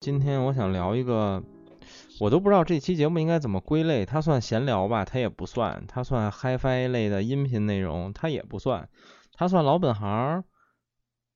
[0.00, 1.42] 今天我想聊一个，
[2.20, 8.86] 我都不知道这期节目应该怎么归类，它算闲聊吧，它也不算；它算 HiFi 类的音频内容，它也不算；
[9.34, 10.42] 它算老本行，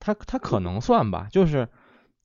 [0.01, 1.29] 它它可能算吧。
[1.31, 1.69] 就是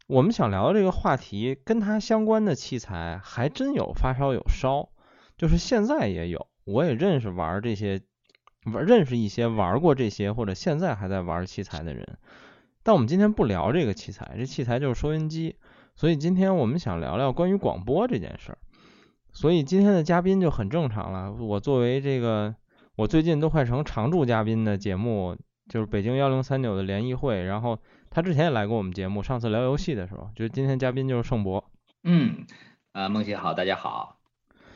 [0.07, 4.87] 我们想聊的这个话题，跟它相关的器材还真有发烧友烧，
[5.37, 7.99] 就是现在也有，我也认识玩这些，
[8.73, 12.17] 玩认识一些玩过这些或者现在还在玩器材的人。
[12.81, 15.57] 但我们今天不聊这个器材，这器材就是收音机。
[15.99, 18.57] 所以今天我们想聊聊关于广播这件事儿，
[19.33, 21.33] 所以今天的嘉宾就很正常了。
[21.33, 22.55] 我作为这个，
[22.95, 25.35] 我最近都快成常驻嘉宾的节目，
[25.67, 27.77] 就是北京幺零三九的联谊会，然后
[28.09, 31.65] 他之前也来过我们节目，上次聊游戏的时候，就是今天嘉宾就是盛博。
[32.05, 32.45] 嗯，
[32.93, 34.19] 啊，梦姐好，大家好，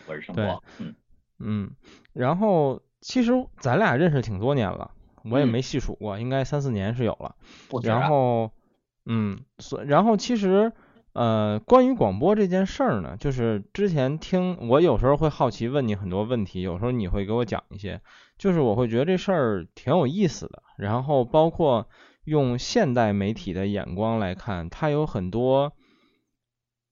[0.07, 0.61] 我是盛博。
[0.79, 0.93] 嗯
[1.39, 1.71] 嗯，
[2.11, 3.31] 然后其实
[3.61, 4.91] 咱俩认识挺多年了，
[5.23, 7.37] 我也没细数过，应该三四年是有了。
[7.81, 8.51] 然后，
[9.05, 10.73] 嗯，所然后其实。
[11.13, 18.01] 呃，关于广播这件事儿呢，就是之前听我有时候会好奇问你很多问题，有时候你会给我讲一些，
[18.39, 20.63] 就是我会觉得这事儿挺有意思的。
[20.75, 21.87] 然后包括
[22.23, 25.73] 用现代媒体的眼光来看，它有很多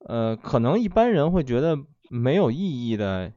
[0.08, 3.34] 呃，可能一般人会觉得没有意义的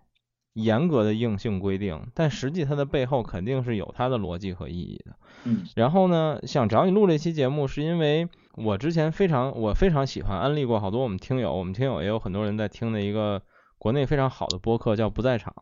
[0.52, 5.16] 严格的硬性规定，但实际它的背后肯定是有它的逻辑和意义的。
[5.44, 5.64] 嗯。
[5.76, 8.28] 然后呢，想找你录这期节目，是因为。
[8.56, 13.42] 我之前非常我非常喜欢安利过好多我们听友，我们听友也有很多人在听的一个
[13.78, 15.52] 国内非常好的播客叫不在场，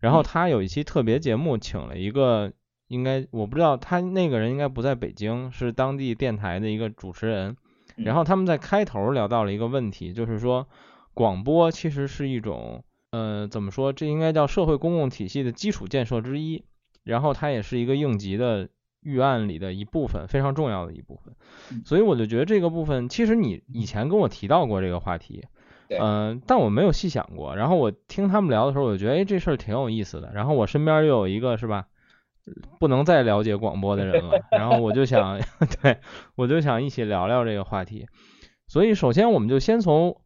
[0.00, 2.52] 然后他有一期特别节目，请了一个
[2.88, 7.56] 应该我不知道他那个人应该不在北京，是当地电台的一个主持人，
[7.96, 10.68] 然后他们在开头聊到了一个问题，就是说
[11.14, 16.64] 广播其实是一种呃怎么说，这应该叫社会公共体系的基础建设之一，
[17.02, 18.68] 然后它也是一个应急的。
[19.02, 21.34] 预案里的一部分，非常重要的一部分，
[21.84, 25.44] 所以我就觉得这个部分，其实你以前跟我提到过这个话题，
[25.88, 27.56] 嗯，但我没有细想过。
[27.56, 30.30] 然后我听他们聊的时候，我就觉得，哎，这事儿挺有意思的。
[30.32, 31.86] 然后我身边又有一个是吧，
[32.78, 35.40] 不能再了解广播的人了，然后我就想，
[35.82, 35.98] 对
[36.36, 38.06] 我就想一起聊聊这个话题。
[38.68, 40.20] 所以首先我们就先从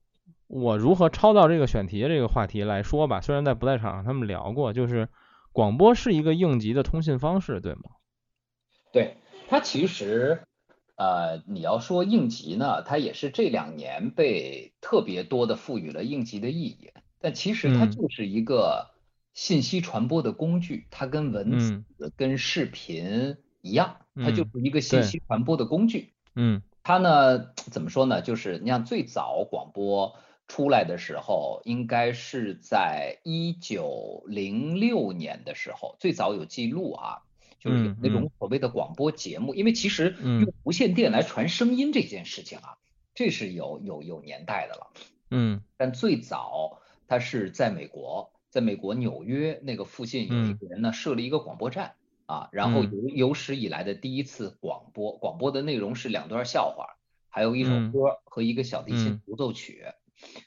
[0.46, 3.20] 我如何抄到这个选题这个话题来说吧。
[3.20, 5.08] 虽然在不在场上他们聊过，就是
[5.52, 7.80] 广播是一个应急的通信方式，对吗？
[8.96, 10.40] 对它其实，
[10.94, 16.92] 呃，你要说应急呢，它也是这两年被特别多的赋予了应急的意义。
[17.20, 18.92] 但其实它就是一个
[19.34, 21.84] 信息传播的工具，它跟文字、
[22.16, 26.14] 跟视频一样，它就是一个信息传播的工具。
[26.34, 28.22] 嗯，它呢，怎么说呢？
[28.22, 30.16] 就是你像最早广播
[30.48, 37.20] 出来的时候，应该是在一九零六年的时候，最早有记录啊。
[37.58, 42.76] 就是那种所谓的广播节目，因为其实用无线电来传声音这件事情啊，
[43.14, 44.92] 这是有有有年代的了。
[45.30, 51.94] 嗯，但最早它是在美国，在美国纽约那个附近有一个人呢设了一个广播站
[52.26, 59.86] 啊，然后有有史以来的第一次广播，广播的内容是两段笑话，还有一首歌和一个小提琴独奏曲，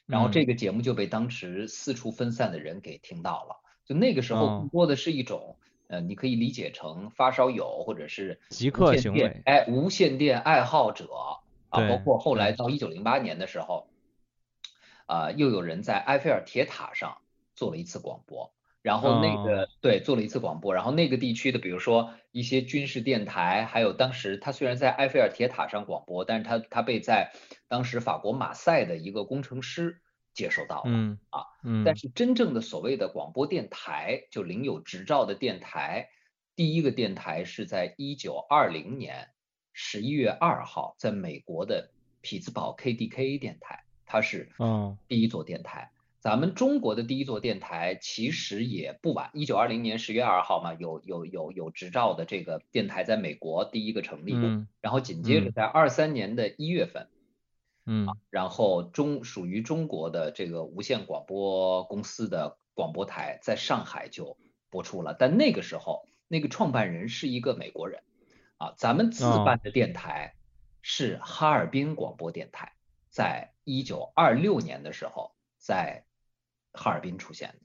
[0.06, 5.58] 然后这个节目就被当时四处分散的人给听到了，就那个时候更多的是一种。
[5.90, 11.10] 呃，你可以理解成发烧友或者是极客行为，哎，无线电爱好者
[11.70, 13.88] 啊，包括后来到一九零八年的时候，
[15.08, 17.18] 啊，又有人在埃菲尔铁塔上
[17.56, 27.32] 做了一次广播，然后那个对做了一次广播，然后那个地区的，比如说一些军事电台，还有当时他虽然在埃菲尔铁塔上广播，但是他他被在
[27.68, 30.00] 当时法国马赛的一个工程师。
[30.40, 36.08] 接收到了，嗯啊，嗯，但是真正的所谓的广播电台，就领有执照的电台，
[36.56, 39.28] 第一个电台是在一九二零年
[39.74, 41.92] 十一月二号，在美国的
[42.22, 45.92] 匹兹堡 KDKA 电台，它是嗯第一座电台。
[46.22, 57.08] 咱们中国的第一座电台其实也不晚，一九二零年十月二号嘛，有有有有执照的这个电台在美国第一个成立，嗯，然后紧接着在二三年的一月份。
[57.86, 64.38] 嗯，然后中属于中国的这个无线广播公司的广播台在上海就
[64.70, 68.04] 播出了，但那个时候那个创办人是一个美国人，
[68.58, 70.36] 啊，咱们自办的电台
[70.82, 72.74] 是哈尔滨广播电台，
[73.10, 76.06] 在一九二六年的时候在
[76.74, 77.60] 哈尔滨出现的，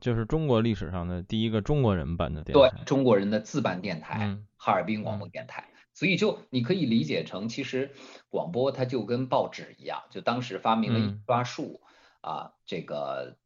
[0.00, 5.64] 就是中国历史上的第一个中国人办的电台，对，中国人的自办电台，哈尔滨广播电台。
[5.94, 7.92] 所以就你可以理解成，其实
[8.28, 11.80] 广播它就跟报纸一样，就当时发明了印刷术
[12.20, 13.38] 啊，这个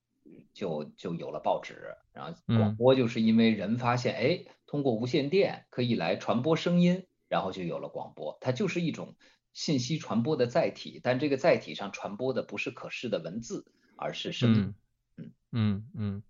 [0.54, 9.14] 就就有了报纸，然后广播就是因为人发现，哎，通过无线电可以来传播声音，然后就有了广播，它就是一种
[9.52, 14.74] 信息传播的载体，但这个载体上传播的不是可视的文字，而是声音。
[15.16, 16.22] 嗯嗯嗯。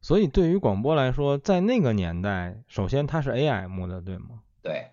[0.00, 4.42] 所以对于广播来说，在那个年代，首先它是 AM 的，对吗？
[4.62, 4.90] 对，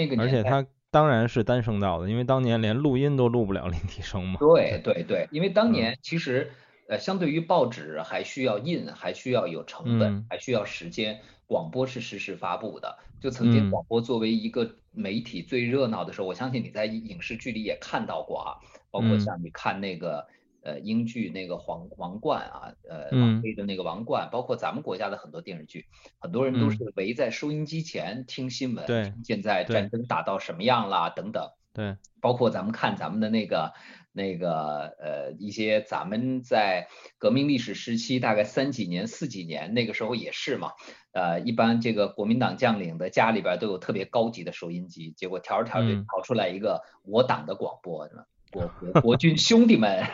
[0.00, 4.38] 那个而且它当然是单声道的，因为当年连录音都录不了立体声嘛。
[4.40, 6.50] 对对对，因为当年其实
[6.88, 12.98] 呃，相对于报纸还需要印，还需要有成本，还需要时间，广播是实时发布的。
[13.20, 18.56] 就曾经广播作为一个媒体最热闹的时候，我相信你在影视剧里也看到过啊，
[18.90, 20.26] 包括像你看那个。
[20.62, 25.86] 呃，英剧那个皇王冠啊，呃，王菲的那个王冠，包括咱们国家的很多电视剧，
[26.18, 33.72] 很多人都是围在收音机前听新闻，对，现在战争打到什么样啦，等等，对，包括咱们看咱们的那个
[34.12, 40.72] 那个呃一些咱们在革命历史时期，大概三几年、四几年那个时候也是嘛，
[41.12, 48.06] 呃，一般这个国民党将领的家里边都有特别高级的收音机，结果调着调着调出来一个我党的广播？
[48.50, 50.04] 国国国军 兄弟们，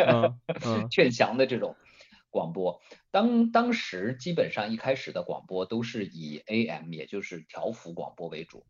[0.90, 1.76] 劝降的这种
[2.30, 2.80] 广播，
[3.10, 8.64] 当当时基本上一开始的广播都是以 AM，也就是调幅广播为主。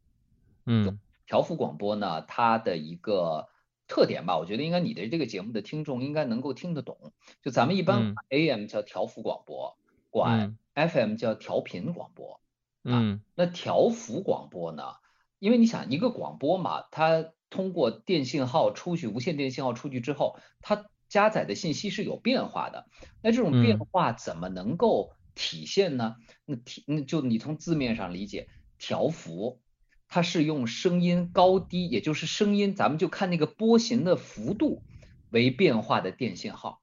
[0.66, 3.48] 嗯，调幅广播呢，它的一个
[3.86, 7.12] 特点吧，我觉得应该你的这个节目的听众应该能够听得懂。
[7.42, 9.76] 就咱们一般 AM 叫调幅广播，
[10.10, 12.40] 管 FM 叫调频广播。
[12.82, 14.96] 嗯，那调幅广播呢？
[15.38, 22.88] 因为你想一个广播嘛，它通过电信号出去，无线电信号出去之后，它加载的信息是有变化的。
[23.22, 26.16] 那这种变化怎么能够体现呢？
[26.44, 29.60] 那体那就你从字面上理解，调幅，
[30.08, 34.82] 它是用声音高低，也就是声音，咱们就看那个波形的幅度
[35.30, 36.82] 为变化的电信号，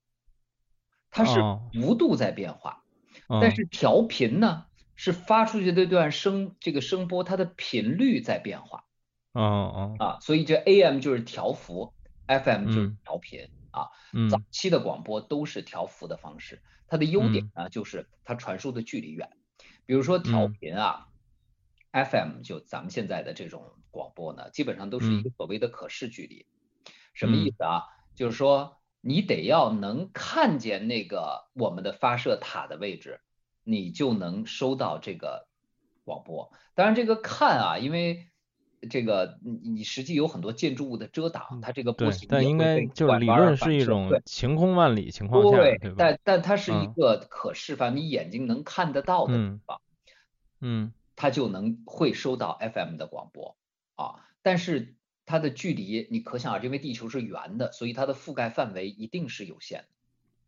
[1.10, 1.42] 它是
[1.74, 2.86] 幅度在变化。
[3.28, 8.86] 但是调频呢，是发出去这段声这个声波，它的频率在变化。
[9.34, 11.94] 哦哦啊，所以这 AM 就是调幅
[12.28, 13.88] ，FM 就是调频啊。
[14.30, 19.30] 早期的广播都是调幅的方式，它的优点呢就是它传输的距离远。
[19.86, 21.08] 比如说调频啊
[21.92, 26.46] ，FM 就咱们现在的这种广播呢，基本上都是一个所谓的可视距离。
[27.14, 27.84] 什么意思啊？
[28.16, 33.22] 就是说你得要能看见那个我们的发射塔的位置，
[33.64, 35.48] 你就能收到这个
[36.04, 36.52] 广播。
[36.76, 38.31] 当然这个看啊，因为
[38.90, 45.96] 这个你你实际有很多建筑物的遮挡，它这个波形但应该就是理论是一种晴空万里情况下，对吧？
[46.00, 49.82] 但但它是一个可视范，你眼睛能看得到的地方，
[50.62, 53.56] 嗯，它就能会收到 FM 的广播
[53.96, 54.26] 啊。
[54.42, 54.96] 但是
[55.28, 59.88] 它的距离，你可想而知，因为地球是圆的，所以它的覆盖范围一定是有限的，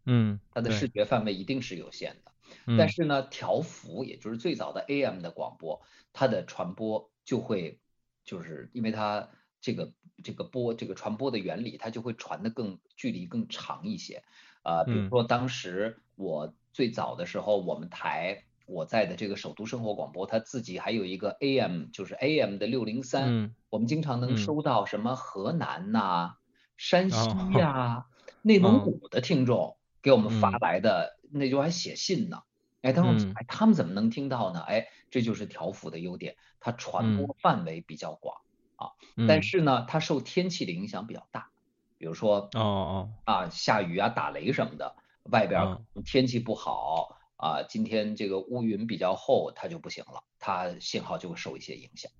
[0.05, 2.31] 嗯，它的视觉范围一定是有限的。
[2.79, 5.81] 但是呢，调幅也就是最早的 AM 的广播，
[6.13, 7.79] 它的传播就会。
[8.23, 9.29] 就是因为它
[9.61, 9.93] 这个
[10.23, 14.23] 这个波这个传播的原理，它就会传的更距离更长一些。
[14.61, 26.37] 啊，比如说当时我最早的时候，我们台我在的这个首都生活广播，它自己还有一个 AM，就是 AM 的六零三，我们经常能收到什么河南呐、
[26.77, 28.05] 山西呀、
[28.41, 32.43] 内蒙古的听众给我们发来的，那就还写信呢。
[32.83, 34.59] 哎，他时哎，他们怎么能听到呢？
[34.59, 38.41] 哎，这就是条幅的优点，它传播范围比较广
[38.75, 38.91] 啊。
[39.25, 41.49] 但是呢，它受天气的影响比较大，
[41.97, 52.11] 比如说哦哦啊，下雨啊、打雷什么的，外边天气不好啊，今天这个乌云比较厚，它就不行了，它信号就会受一些影响。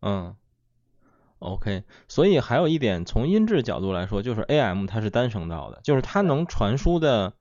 [0.00, 0.34] 嗯
[1.40, 7.34] ，OK，所以还有一点，从音质角度来说，就是 AM 它是单声道的，就是它能传输的。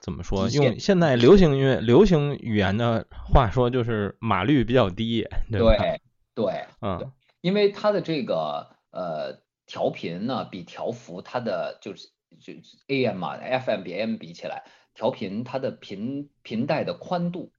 [0.00, 0.48] 怎么说？
[0.48, 5.76] 用现在流行音乐、流行语言的话说，就是码率比较低，对吧？
[5.76, 6.00] 对
[6.34, 12.08] 对，嗯，因为它的这个呃调频呢，比调幅它的就是
[12.40, 12.54] 就
[12.88, 14.64] AM 嘛，FM 比 AM 比起来，
[14.94, 17.52] 调频它的频频带的宽度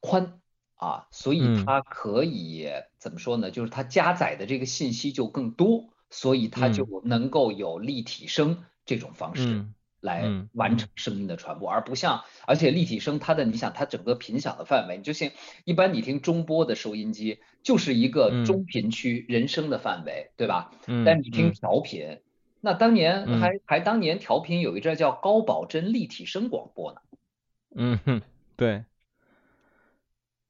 [0.00, 0.40] 宽
[0.74, 3.50] 啊，所以它可以怎么说呢？
[3.50, 9.64] 就是它加载的这个信息就更多，所以它就能够有立体声这种方式。
[10.00, 15.30] 来完成声音的传播，而不像，而且立体声它的，你想它整个频响的范围，你就像
[15.64, 20.72] 一般你听中波的收音机，就是一个中频区人声的范围，对吧？
[20.86, 21.04] 嗯。
[21.04, 22.20] 但你听调频，
[22.60, 27.00] 那当年还还当年调频有一阵叫高保真立体声广播呢。
[27.76, 28.22] 嗯哼，
[28.56, 28.84] 对。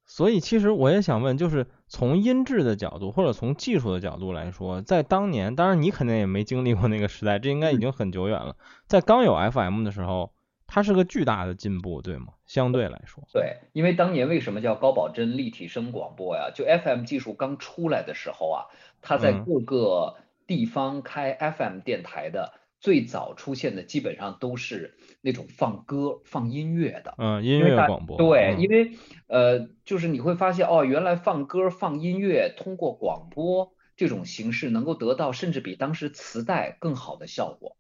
[0.07, 8.55] 所以其实我也想问，就是从音质的角度或者从技术的角度来说，在当年，当然你肯定也没经历过那个时代，这应该已经很久远了。
[8.87, 10.33] 在刚有 FM 的时候，
[10.69, 12.29] 它是个巨大的进步，对吗？
[12.47, 16.53] 相对来说，对，因为当年为什么叫高保真立体声广播呀？
[16.55, 18.59] 就 FM 技术刚出来的时候啊，
[19.03, 20.15] 它在各个
[20.47, 27.15] 地方开 FM 电台的最早出现的基本上都是那种放歌、放音乐的。
[27.19, 28.17] 嗯，音乐广播。
[28.17, 28.93] 对，因为
[29.27, 37.77] 呃，就是你会发现哦，原来放歌、放音乐通过广播这种形式能够得到甚至比当时磁带更好的效果。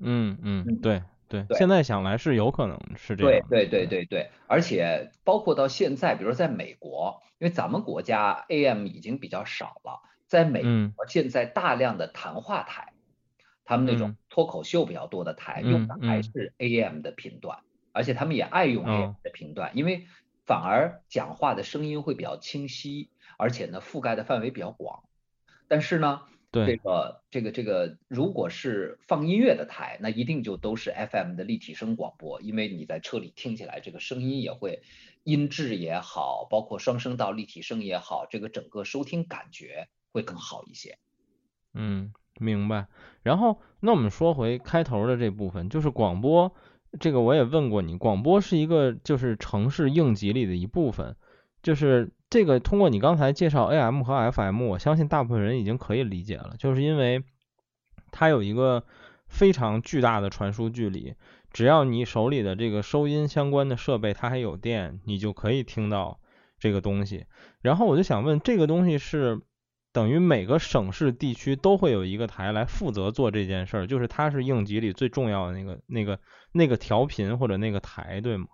[0.00, 1.02] 嗯嗯，对。
[1.26, 3.48] 对，现在想来是有可能是这样。
[3.48, 12.92] 对对对对对，而且包括到现在，比如说在美国，因为咱们国家 AM 已经比较少了，在美国现在大量的谈话台，
[13.64, 17.58] 他们那种脱口秀比较多的台用的还是 AM 的频段，
[17.92, 20.06] 而且他们也爱用 AM 的频段，因为
[20.44, 25.04] 反而讲话的声音会比较清晰，而且呢覆盖的范围比较广。
[25.68, 26.22] 但是呢。
[26.56, 34.84] 这个这个这个，如果是放音乐的台，那一定就都是 FM 的立体声广播，因为你在车里听起来，这个声音也会
[35.24, 40.96] 音质也好，包括双声道立体声也好，这个整个收听感觉会更好一些。
[41.72, 42.86] 嗯，明白。
[43.22, 46.52] 然后，那我们说回开头的这部分，就是广播，
[47.00, 51.16] 这个我也问过你，广播是一个就是城市应急里的一部分，
[51.62, 52.12] 就是。
[52.30, 57.22] 这个通过你刚才介绍 AM 和 FM，我相信大部分人已经可以理解了，就是因为
[58.10, 58.82] 它有一个
[59.28, 61.14] 非常巨大的传输距离，
[61.52, 66.18] 只要你手里的这个收音相关的设备它还有电，你就可以听到
[66.58, 67.26] 这个东西。
[67.60, 69.40] 然后我就想问，这个东西是
[69.94, 76.18] 等于每个省市地区都会有一个台来负责做这件事儿，就是它是应急里最重要的那个那个
[76.50, 78.48] 那个调频或者那个台，对吗？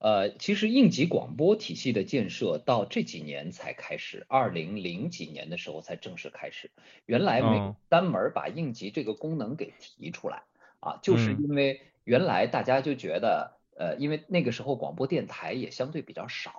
[0.00, 6.70] 呃，其实应急广播体系的建设到这几年才开始，二零零几年的时候才正式开始。
[7.06, 10.42] 原来没单门把应急这个功能给提出来
[10.80, 16.52] 啊，就是因为原来大家就觉得，呃，因为那个时候广播电台也相对比较少，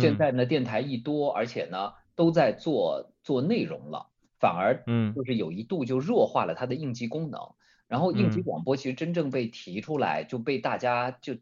[0.00, 7.40] 现在呢电台一多，而且呢都在做做内容了，反而嗯就是有一度就弱化了它的应急功能。
[7.88, 11.36] 然后应急广播其实真正被提出来，就被大家就。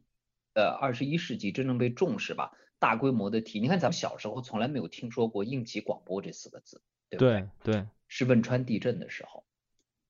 [0.53, 2.51] 呃，二十一世纪真正被重视吧，
[2.81, 3.61] 大规模的提。
[3.61, 7.47] 你看咱们小时候从来没有听说过应急广播这四个字，对不对？
[7.63, 9.45] 对对，是汶川地震的时候，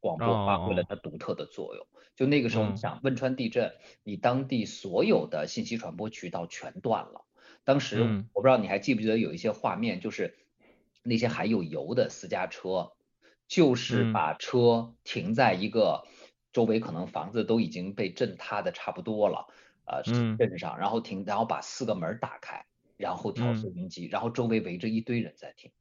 [0.01, 1.87] 广播发挥了它独特的作用。
[2.17, 7.27] 就那个时候，你想汶川地震，你当地所有的信息传播渠道全断了。
[7.63, 8.01] 当时
[8.33, 10.39] 我不知道你还记不记得有一些画面，就是
[11.03, 12.93] 那些还有油的私家车，
[13.49, 16.05] 就是把车停在一个
[16.53, 19.47] 周围可能房子都已经被震塌的差不多了。
[19.87, 20.03] 呃，
[20.39, 22.65] 镇上，然后停，然后把四个门打开，
[22.97, 25.73] 然后调收音机，然后周围围着一堆人在听，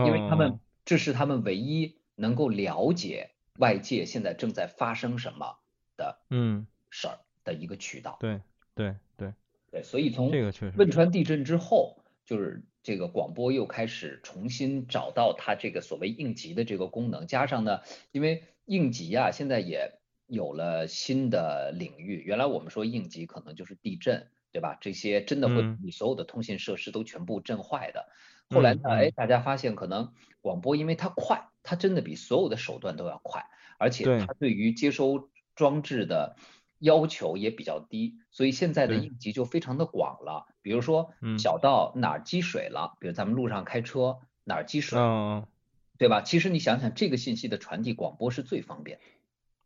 [0.00, 5.58] 因为他们这是他们唯一能够了解外界现在正在发生什么
[5.98, 6.66] 的嗯。
[6.90, 8.18] 事儿的一个渠道。
[8.20, 8.40] 对
[8.74, 9.32] 对对。
[9.72, 10.30] 对，所以从
[10.76, 17.80] 汶川地震之后，就是这个广播又开始重新找到它这个所谓应急的这个功能，加上呢，
[18.12, 19.98] 因为应急啊，现在也。
[20.28, 24.76] 有了新的领域，原来我们说应急可能就是地震，对吧？
[24.80, 28.08] 这些真的会你所有的通信设施都全部震坏的。
[28.50, 33.46] 后来呢，哎，大家发现可能广播因为它快，它真的比所有的手段都要快，
[33.78, 36.34] 而且它对于接收装置的
[36.78, 40.46] 要求也比较低，所以现在的应急就非常的广了。
[40.62, 44.98] 比如说小到哪儿积水了，比如咱们路上开车哪儿积水，
[45.98, 46.22] 对吧？
[46.22, 49.00] 其实你想想，这个信息的传递，广播是最方便。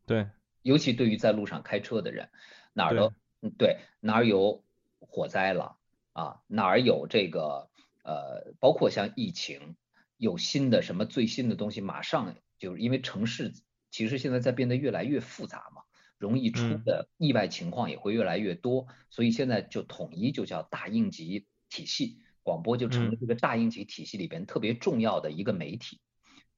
[0.07, 0.29] 对。
[0.63, 2.29] 尤其对于在路上开车的人，
[2.75, 3.15] 哪儿都
[3.57, 4.63] 对哪儿有
[4.99, 5.79] 火灾了
[6.13, 7.71] 啊，哪儿有这个
[8.05, 9.75] 呃，包括像疫情
[10.19, 13.55] 有新的什么最新的东西，马上就是因为城市
[13.91, 15.81] 其实现在在变得越来越复杂嘛，
[16.21, 25.99] 容易出的意外情况也会越来越多，所以现在就统一就叫大应急体系，广播就成了这个大应急体系里边特别重要的一个媒体。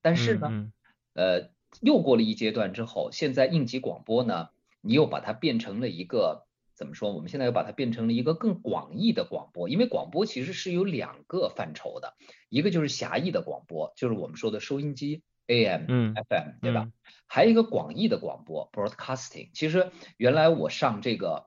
[0.02, 0.70] 但是呢，
[1.14, 1.50] 呃。
[1.80, 4.50] 又过了一阶段之后，现在应急广播呢，
[4.82, 7.14] 你又把它变成了一个怎么说？
[7.14, 12.14] 我们现在又把它变成了一个更广义的广播，因为广播其实是有两个范畴的，
[12.50, 16.88] 一个就是狭义的广播，就是我们说的收音机 AM、FM，对吧？
[17.26, 19.50] 还有一个广义的广播 Broadcasting。
[19.52, 21.46] 其实原来我上这个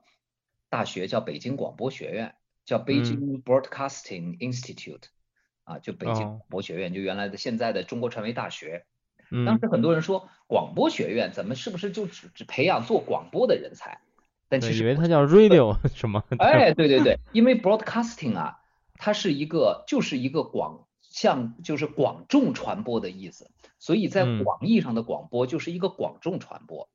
[0.68, 2.34] 大学叫北京广播学院，
[2.64, 5.04] 叫 Beijing Broadcasting Institute，
[5.64, 8.84] 啊，就北京广播学院，就原来的现在的中国传媒大学。
[9.44, 14.00] 当时很多人说广播学院怎么是不是就只只培养做广播的人才？
[14.48, 16.22] 但其实以为它叫 radio 什么？
[16.38, 18.60] 哎，对对对，因为 broadcasting 啊，
[18.94, 20.85] 它是一个就是一个广
[21.16, 26.90] 向就是广众传播的意思，所以在广义上的广播就是一个广众传播。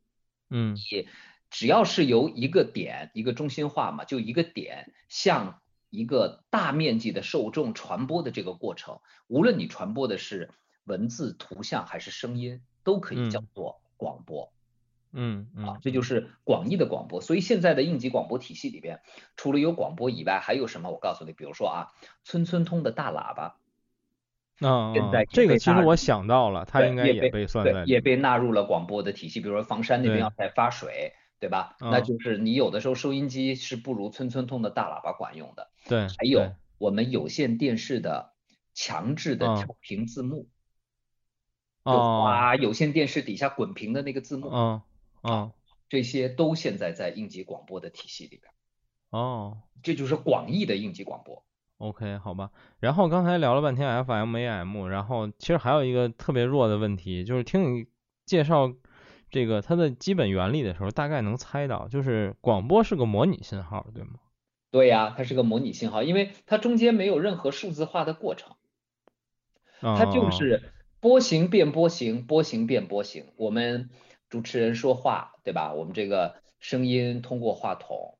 [0.48, 1.08] 嗯，你
[1.50, 5.60] 只要是由一个点一个中心化嘛，就一个点向
[5.90, 10.51] 一个大面积的受众传播的这个过程，无论你传播的是
[10.84, 14.54] 文字、图像还是声音，都可以叫做广播。
[15.13, 17.22] 嗯嗯啊，这就是广义的广播。
[17.22, 19.01] 所以现在的应急广播体系里边，
[19.36, 20.92] 除了有广播以外，还有什么？
[20.92, 21.88] 我告诉你，比如说啊，
[22.24, 23.58] 村村通的大喇叭。
[24.62, 29.41] 啊，现在这个其实我想到了，它应该也被算在也被纳入了广播的体系。
[29.41, 31.75] 比如说房山那边要在发水，对吧？
[31.80, 35.72] 那就是你有的时候收音机是不如村村通的大喇叭管用的。
[35.88, 38.34] 对，还有我们有线电视的
[38.74, 40.48] 强制的调频字幕，
[41.84, 44.84] 啊，有线电视底下滚屏的那个字幕，啊
[45.22, 45.51] 啊，
[45.89, 48.53] 这些都现在在应急广播的体系里边。
[49.10, 51.44] 哦，这就是广义的应急广播。
[51.82, 52.52] OK，好吧。
[52.80, 57.88] 然后刚才聊了半天 FM、AM，然后其实还有一个特别弱的问题，就是听你
[58.24, 58.72] 介绍
[59.32, 64.20] 这个它的基本原理的时候，大概能猜到，就是广播是个模拟信号，对吗？
[64.70, 68.56] 对呀，它是个模拟信号，因为它中间没有任何数字化的过程，
[69.80, 73.26] 它就是波形变波形，波形变波形。
[73.38, 73.90] 我们
[74.30, 75.74] 主持人说话，对吧？
[75.74, 78.20] 我们这个声音通过话筒，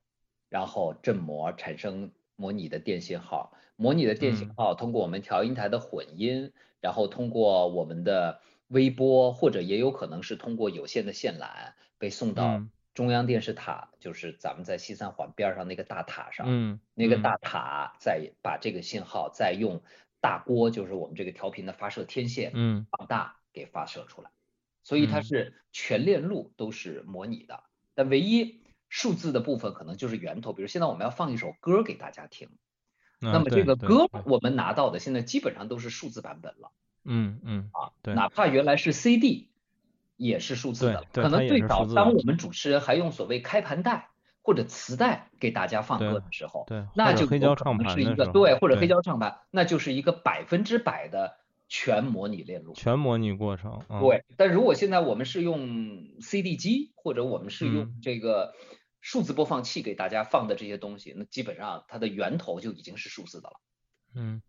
[0.50, 2.12] 然后振膜产生。
[2.42, 12.64] 模拟的电信号，模拟的电信号通过我们调音台的混音，然后通过我们的微波，或者也有可能是通过有线的线缆被送到
[12.96, 19.84] 中央电视塔，就是咱们在西三环边上那个大塔上，嗯，那个大塔再把这个信号再用
[20.20, 24.32] 大锅，就是我们这个调频的发射天线，嗯，放大给发射出来，
[24.82, 28.61] 所以它是全链路都是模拟的，但唯一。
[28.92, 32.50] 数字的部分可能就是源头，比如现在我们要放一首歌给大家听，
[33.20, 36.72] 那么这个歌我们拿到的现在基本上都是数字版本了。
[37.06, 39.50] 嗯嗯啊，对，哪怕原来是 CD
[40.18, 44.10] 也是数字的，可能最早当我们主持人还用所谓开盘带
[44.42, 51.38] 或者磁带给大家放歌的时候，对，那就黑胶唱盘是一个对，或者黑胶唱盘，那就是一个百分之百的
[51.70, 53.80] 全模拟链路，全模拟过程。
[54.02, 58.54] 对，但如果现在我们是用 CD 机或者我们是用这个。
[59.02, 63.60] 数字播放器给大家放的这些东西，那基本上它的源头就已经是数字的了。
[64.14, 64.42] 嗯，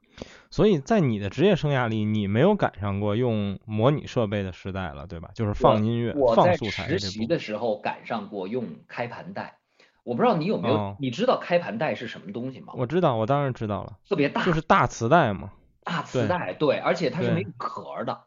[0.50, 5.30] 所以在你的职业生涯里，你没有赶上过用模拟设备的时代了，对吧？
[5.34, 6.84] 就是放音乐、放素材。
[6.84, 9.58] 我在实习的时候赶上过用开盘带，
[10.02, 12.74] 我不知道你有没有，你知道开盘带是什么东西吗？
[12.76, 13.98] 我知道，我当然知道了。
[14.08, 15.52] 特别大，就是大磁带嘛。
[15.84, 18.24] 大磁带，对，而且它是没有壳的，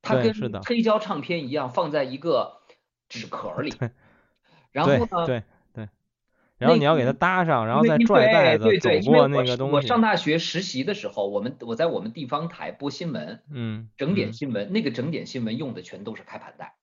[0.00, 0.32] 它跟
[0.64, 2.62] 黑胶唱片一样，放在一个
[3.10, 3.74] 纸壳里。
[4.72, 4.92] 然后
[5.26, 5.42] 呢？
[6.62, 9.74] 然后你要给它搭上，然后再拽带子走过那个东西。
[9.74, 16.74] 我上大学实习的时候，我们我在我们地方台播新闻，嗯，整点新闻，那个整点新闻用的全都是开盘带，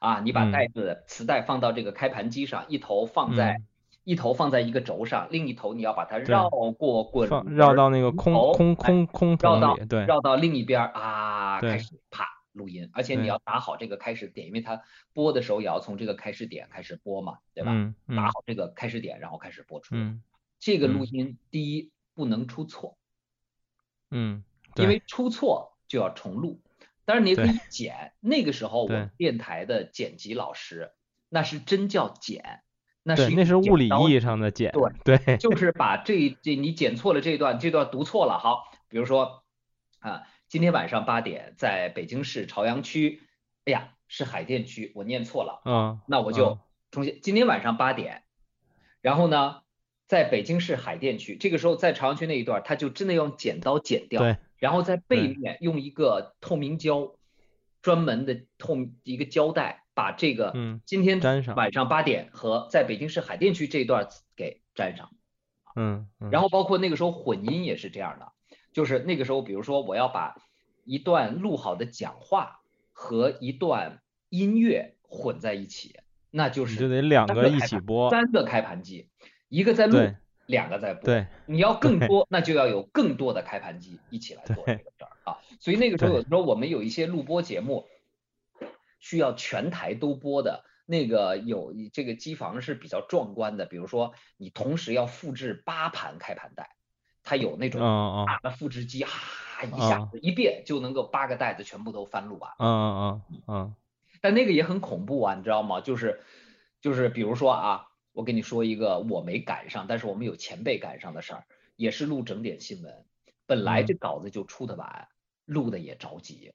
[0.00, 3.62] 啊，你把带子磁带放到这个开盘机上，一头放在
[4.04, 12.29] 一头放在一个轴上，另一头你要把它绕过滚绕到那个空空空空绕到对，绕到另一边啊，开始啪。
[12.52, 14.82] 录音，而且你要打好这个开始点，因为它
[15.12, 17.70] 播的时候也要从这个开始点开始播嘛，对吧？
[17.72, 19.94] 嗯打好这个开始点，然后开始播出。
[19.94, 20.22] 嗯。
[20.58, 22.98] 这个录音第一不能出错。
[24.10, 24.42] 嗯。
[24.76, 26.60] 因为出错就要重录，
[27.04, 28.12] 当然你也可以剪。
[28.20, 30.92] 那个时候我们电台的剪辑老师
[31.28, 32.62] 那是真叫剪，
[33.04, 34.72] 那是那是物理意义上的剪。
[34.72, 35.36] 对对。
[35.36, 38.38] 就是把这这你剪错了这段，这段读错了。
[38.38, 39.44] 好，比如说
[40.00, 40.22] 啊。
[40.50, 43.22] 今天晚上八点，在北京市朝阳区，
[43.66, 46.58] 哎呀，是海淀区，我念错了，嗯，那我就
[46.90, 47.20] 重新。
[47.22, 48.24] 今天晚上八点，
[49.00, 49.62] 然后呢，
[50.08, 57.14] 在北京市海淀区，这个时候在朝阳区那一段，他就真的用剪刀剪掉，对，然后在背面用一个透明胶，
[57.80, 60.52] 专门的透一个胶带，把这个
[60.84, 61.20] 今天
[61.54, 65.12] 晚上八点和在北京市海淀区这一段给粘上，
[65.76, 68.32] 嗯，然后包括那个时候混音也是这样的。
[68.72, 70.36] 就是那个时候，比如说我要把
[70.84, 72.60] 一段录好的讲话
[72.92, 75.98] 和一段音乐混在一起，
[76.30, 79.08] 那就是就得两个一起播，三个开盘机，
[79.48, 79.98] 一个在录，
[80.46, 81.04] 两个在播。
[81.04, 85.38] 对，你要更多，那就要有更多的开盘机一起来做这个事儿啊。
[85.58, 87.86] 所以那个时候，有时候我们有一些录播节目
[88.98, 93.66] 需要全台都播的，那个有这个机房是比较壮观的。
[93.66, 96.70] 比如说你同时要复制八盘开盘带。
[97.30, 97.80] 它有那种
[98.26, 102.50] 大的复制机，哈一下子一遍就能够八个袋子全部都翻录完。
[102.58, 103.74] 嗯嗯嗯嗯。
[104.20, 105.80] 但那个也很恐怖啊，你知道吗？
[105.80, 106.24] 就是
[106.80, 111.44] 就是比如说啊，我跟你说一个我没赶上，但是我们有前辈赶上的事儿，
[111.76, 113.04] 也是录整点新闻。
[113.46, 115.06] 本来这稿子就出的晚，
[115.44, 116.52] 录的也着急，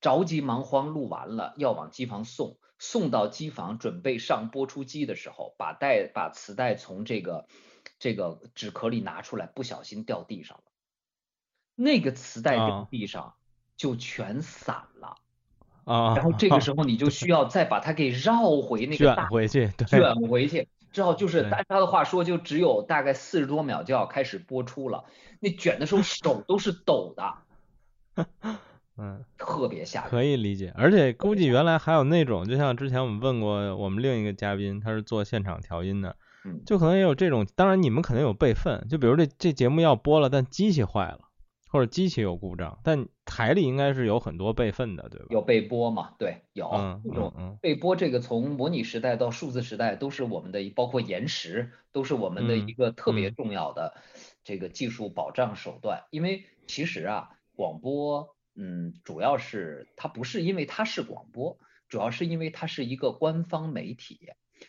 [0.00, 7.46] 着急忙慌录完了要往机房送，送到机房准备上播出机的时候，把带把磁带从这个
[8.04, 10.64] 这个纸壳里拿出来，不小心掉地上了，
[11.74, 13.32] 那个磁带掉地上
[13.78, 15.16] 就全散了。
[15.84, 25.04] 啊，然后这个时候你就需要再把它给绕回那个卷回去，卷回去，之后就是按他的话说，就只有大概四十多秒就要开始播出了。
[25.40, 27.34] 那卷的时候 手都是抖的，
[28.98, 30.10] 嗯，特别吓人。
[30.10, 36.16] 可以理解，而且估计原来还有那种，就像之前我们问过我们另一个嘉宾，他是做现场调音的，嗯，
[36.66, 41.20] 就可能也有这种，当然你们肯定有备份，就比如这这节目要播了，但机器坏了。
[41.70, 45.26] 或者机器有故障，但台里应该是有很多备份的，对吧？
[45.30, 46.14] 有备播嘛？
[46.20, 46.70] 对，有
[47.02, 47.96] 这种备播。
[47.96, 53.96] 这个从模拟时代到数字时代，都是我们的，包括延时，都是我们的一个特别重要的
[54.44, 56.04] 这个技术保障手段。
[56.10, 64.20] 因为其实啊，广播，嗯，主要是它不是因为它是广播，主要是因为它是一个官方媒体。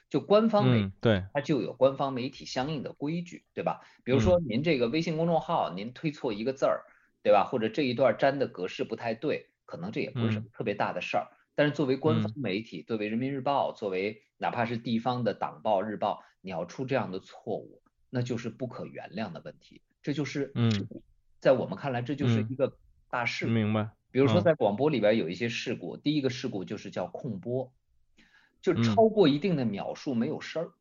[0.09, 3.81] 就官方媒对，它就有官方媒体相应的规矩，对吧？
[4.03, 6.85] 比如说您这个微信公众号，您推错一个字儿。
[7.25, 7.43] 对吧？
[7.43, 11.27] 或者这一段粘的格式不太对，可能这也不是什么特别大的事儿。
[11.55, 17.81] 但是作为官方媒体，作为人民日报，作为哪怕是地方的党报、日报，你要出这样的错误，
[18.11, 19.81] 那就是不可原谅的问题。
[20.03, 20.69] 这就是嗯，
[21.39, 22.77] 在我们看来，这就是一个
[23.09, 23.51] 大事故。
[23.51, 23.89] 明白。
[24.11, 27.73] 比如说在广播里边有一些事故，第一个事故就是叫控播，
[28.73, 30.71] 就超过一定的秒数没有声儿。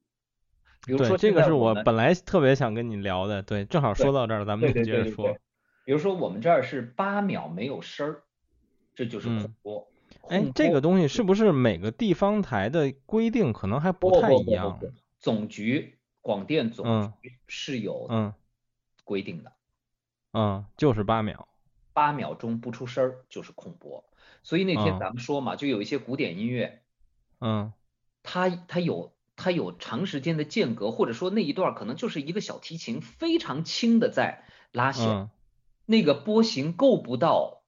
[0.86, 5.36] 比如说这个是我本来特别想跟你聊的，对，正好说到这儿，咱们就接着说。
[5.84, 8.22] 比如说我们这儿是八秒没有声儿，
[8.94, 9.86] 这就是空播。
[10.28, 14.80] 哎，这个东西是不是每个地方台的规定可能还不太一样？
[15.18, 18.32] 总局广电总局是有嗯
[19.04, 19.52] 规定的。
[20.32, 21.48] 嗯，就是八秒。
[21.92, 24.04] 八秒钟不出声儿就是空播。
[24.42, 26.82] 所以那天咱们说嘛，就有一些古典音乐，
[27.44, 27.72] 嗯，
[28.22, 35.28] 它它有它有长时间的间隔，或者说那一段可能就是一个小提琴非常轻的在拉弦。
[35.86, 37.60] 那个波形够不到，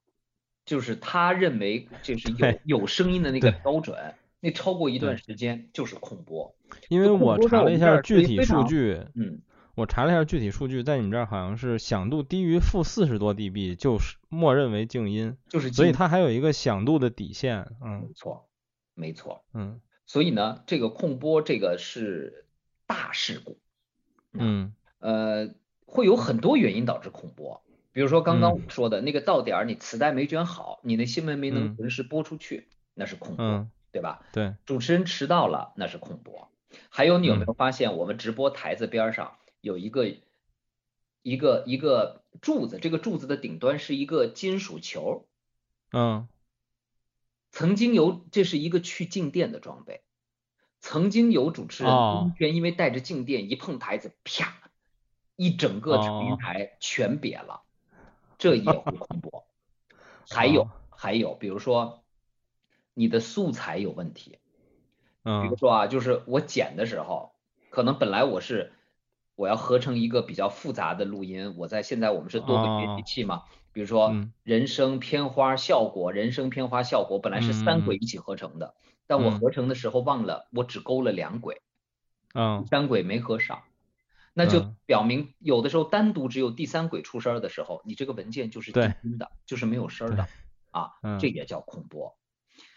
[0.64, 6.54] 就是他认为就是有有声音的那个标准，那超过一段时间就是空波。
[6.88, 9.42] 因为我查了一下具体数据，嗯，
[9.74, 18.48] 我查了一下具体数据，在你们这儿好像是响度低于负四十多 dB 就是默认为静音，就是所以它还有一个响度的底线，嗯，没错，
[18.96, 22.46] 没错，嗯，所以呢，这个控播这个是
[22.86, 23.58] 大事故，
[24.32, 25.54] 嗯，呃，
[25.84, 27.62] 会有很多原因导致控播。
[27.92, 34.24] 比如说刚刚我说的那个到点儿，你磁带没卷好，你的新闻没能准时播出去，那是空播，对吧？
[34.32, 34.54] 对。
[34.64, 36.50] 主持人迟到了，那是控播。
[36.88, 40.06] 还有你有没有发现，我们直播台子边上有一个
[41.22, 45.26] 一个一个柱子，这个柱子的顶端是一个金属球。
[45.92, 46.28] 嗯。
[47.56, 50.02] 曾经有，这是一个去静电的装备。
[50.78, 54.52] 曾经有主持人今天因为带着静电一碰台子，啪，
[55.36, 57.62] 一整个传音台全瘪了。
[58.36, 59.44] 这也会恐怖，
[60.28, 62.04] 还有还有，比如说
[62.92, 64.38] 你的素材有问题，
[65.24, 67.32] 嗯，比如说啊，就是我剪的时候，
[67.70, 68.74] 可能本来我是
[69.34, 73.44] 我要合成一个比较复杂的录音，我在现在我们是多轨编辑器嘛，
[73.76, 78.74] 比如说人声片花效果，人声片花效果本来是三轨一起合成的，
[79.06, 81.60] 但我合成的时候忘了，我只勾了两轨，
[82.32, 83.64] 嗯，三轨没合上。
[84.32, 90.26] 那就表明，有的时候单独只有第三轨出声的时候，你这个文件就是静音的，就是没有声的
[90.70, 92.16] 啊，这也叫空播。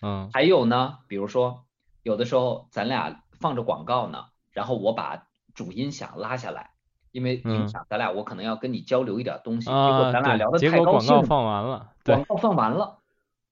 [0.01, 1.63] 嗯，还有呢，比如说
[2.03, 6.71] 有的时候咱俩放着广告呢，然后我把主音响拉下来，
[7.12, 13.00] 因为影响咱俩我可能要跟你交流一点东西，结果咱俩聊的太高兴，广告放完了，广告放完了，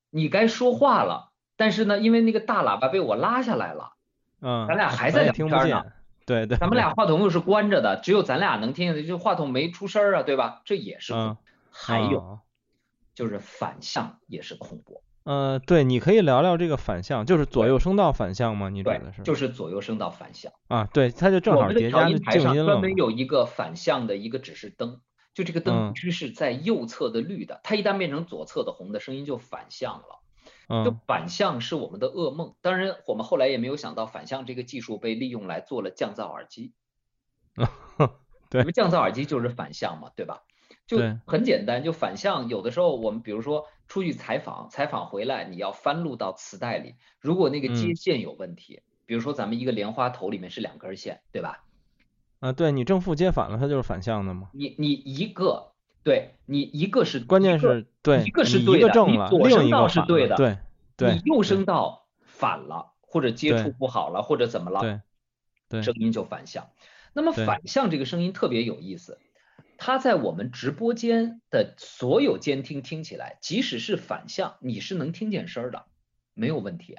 [0.10, 3.94] 你该说话了，但是呢，因为那个大喇叭被我拉下来了，
[4.42, 5.84] 嗯，咱俩还在聊天呢。
[6.26, 10.62] 对对，咱们俩话筒又是关着的，只有咱俩能听见，就话筒没出声啊，对吧？
[10.66, 11.14] 这也是。
[11.14, 11.38] 嗯。
[11.72, 12.40] 还有，
[13.14, 15.02] 就是反向也是空播。
[15.28, 18.70] 呃，对，你可以聊聊这个反向，就是左右声道反向吗？
[18.70, 19.24] 你指的是？
[19.24, 20.54] 就是左右声道反向。
[20.70, 25.02] 啊，对，它就正好叠加音台上专门有一个反向的一个指示灯，
[25.34, 30.86] 就这个灯必须是在右侧的绿的，它一旦变成左侧的红的声音就反向了。
[30.86, 36.74] 就反向是我们的噩梦，当然我们后来也没有想到反向这个技术被利用来做了降噪耳机。
[38.50, 40.44] 对，降噪耳机就是反向嘛，对吧？
[40.86, 42.48] 就很简单，就反向。
[42.48, 51.64] 有的时候我们比如说出去采访，采访回来你要翻录到磁带里，如果那个接线有问题，比如说咱们一个莲花头里面是两根线，对吧？
[52.40, 54.50] 啊，对你正负接反了，它就是反向的吗？
[54.54, 55.72] 你你一个。
[56.04, 60.58] 对你一个是关键是对一个是对的，你左声道是对的，对
[60.96, 65.02] 对，你右声道反了，或者接触不好了，或者怎么了，对
[65.68, 66.70] 对声音就反向。
[67.12, 69.20] 那么反向这个声音特别有意思，
[69.78, 75.86] 它在我们直播间的所有监听听起来，即使是反向，你是能听见声儿的，
[76.34, 76.96] 没有问题。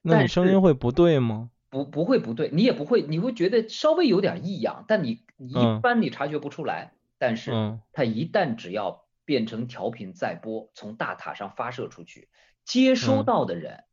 [0.00, 1.50] 那你声音会不对吗？
[1.70, 6.94] 不不会不对，你也不会，你会觉得稍微有点异样，但你你一嗯般你察觉不出来。
[7.18, 12.28] 但是嗯它一旦只要变成调频再播，从大塔上发射出去，
[12.64, 13.84] 接收嗯到的人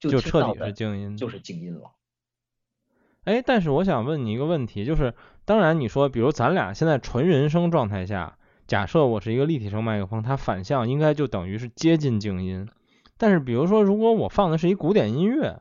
[0.00, 1.16] 就就彻底的是静音。
[1.16, 1.92] 就是静音了。
[3.28, 5.12] 哎，但是我想问你一个问题，就是
[5.44, 12.66] 当然你说，比如咱俩现在纯人声状态下，假设我是一个立体声麦克风，它反向应该就等于是接近静音。
[13.18, 15.60] 但是比如说，如果我放的是一古典音乐，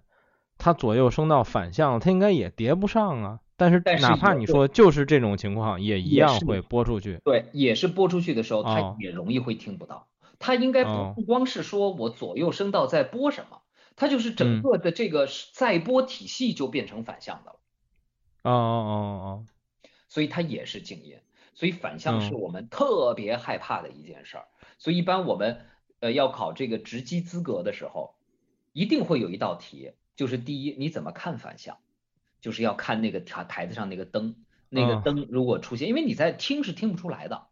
[0.58, 3.40] 它左右声道反向，它应该也叠不上啊。
[3.58, 7.20] 但是但是哪怕你说就是这种情况，也一样会播出去。
[7.26, 10.08] 对，也是播出去的时候，它哦也容易会听不到。
[10.40, 13.58] 它应该哦不不光是说我左右声道在播什么，
[13.96, 17.57] 它就是整嗯个的这个载波体系就变成反向的了，
[18.52, 19.46] 哦哦哦
[20.08, 21.18] 所以它也是静音。
[21.54, 24.46] 所以反向是嗯我们特别害怕的一件事儿。
[24.78, 25.66] 所以一般我们
[26.00, 28.14] 呃要考这个直击资格的时候，
[28.74, 31.78] 一定会有一道题，就是第一你怎么看反向，
[32.42, 34.36] 就是要看那个台台子上那个灯，
[34.70, 37.48] 那个嗯灯如果出现，因为你在听是听不出来的，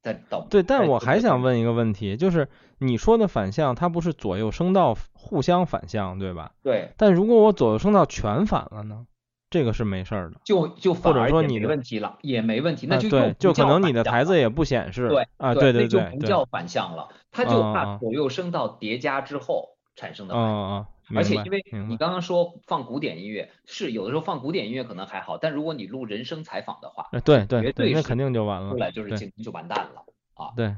[0.00, 2.48] 在到对，但我还想问一个问题，就是
[2.78, 6.52] 你说的反向，它不是左右声道互相反向，对吧？
[6.62, 6.92] 对。
[6.96, 9.08] 但如果我左右声道全反了呢？
[9.50, 10.40] 这个是没事儿的。
[10.44, 15.08] 就就反或者说你的问题了，也没问题，那啊，就又对，就可能你的台子也不显示。
[15.08, 20.54] 对啊，对对对就不叫反向了，它就怕左右声道叠加之后产生的嗯反向。
[20.54, 21.96] 嗯嗯，而且因为你。
[21.96, 28.76] 刚刚说放古典音乐，是有的时候放古典音乐可能还好，但如果你录人声采访的话，呃对对对，绝对是那肯定就完了出。
[28.76, 30.52] 来就是就就完蛋了啊。
[30.56, 30.76] 对，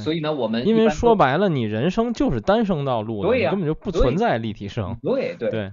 [0.00, 4.96] 所以呢，我们因为说白了，你人声就是单声道录的，对根本就不存在立体声。
[5.02, 5.72] 对对对，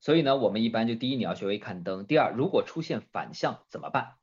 [0.00, 4.14] 所以呢，我们一般就第一你要学会看灯，第二如果出现反向怎么办？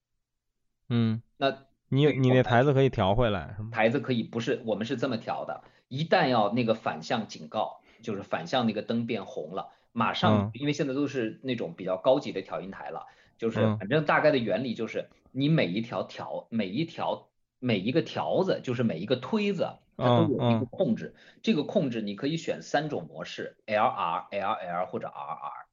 [0.89, 1.57] 嗯，那
[1.89, 3.69] 你你那台子可以调回来是吗？
[3.71, 13.05] 台子可以不是，我们是这么调的，一旦要那个反向警告，就是反向那个灯变红了，马上嗯，因为现在都是那种比较高级的调音台了，
[13.37, 17.27] 就是嗯反正大概的原理就是，你每一条调，每一条
[17.59, 25.66] 每一个条子，就是每一个推子，它都嗯有一个嗯控制，这个控制你可以选三种模式，LR、LL 或者 RR。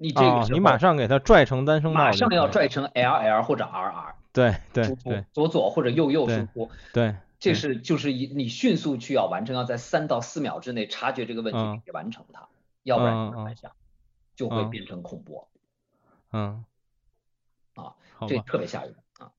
[0.00, 2.10] 你这个你马上给它拽成单声道马。
[2.12, 6.70] 上要拽成 LL 或者 RR 对对对，左左或者右右对输出。
[6.94, 12.48] 对，这是就是一你迅速去要完成，要在三到四秒之内察觉这个问题嗯并且完成它，
[12.82, 13.56] 要不然嗯嗯
[14.34, 15.48] 就会嗯变成恐怖，
[16.32, 16.64] 嗯，
[17.74, 17.92] 啊。
[18.26, 19.32] 这特别吓人啊。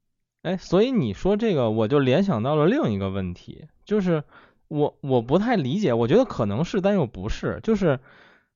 [0.43, 4.23] 哎，所以你说这个，我就联想到了另一个问题，就是
[4.67, 7.99] 我我不太理解，我觉得可能是，但又不是，就是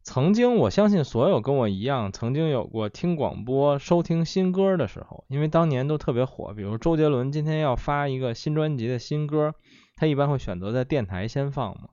[0.05, 9.55] 曾经我相信所有跟我一样曾经有过听广播、收听新歌的时候，因为当年都特别火，比如周杰伦今天要发一个新专辑的新歌，
[9.95, 11.89] 他一般会选择在电台先放嘛。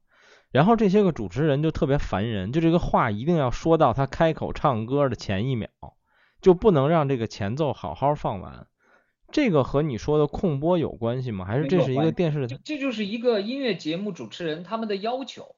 [0.51, 5.71] 然后这些个主持人就特别烦人，就这个话一定要说到他开口唱歌的前一秒，
[6.43, 8.67] 就不能让这个前奏好好放完。
[9.33, 11.47] 这个和你说的控播有关系吗？
[11.47, 15.57] 还是这是一个电视这就是一个音乐节目主持人他们的要求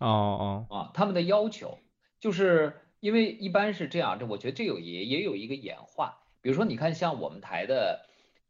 [0.00, 1.78] 哦哦，啊，他们的要求
[2.20, 8.06] 就是因为一般是这样，这我觉得这有也也有一个演化，比如说你看像我们台的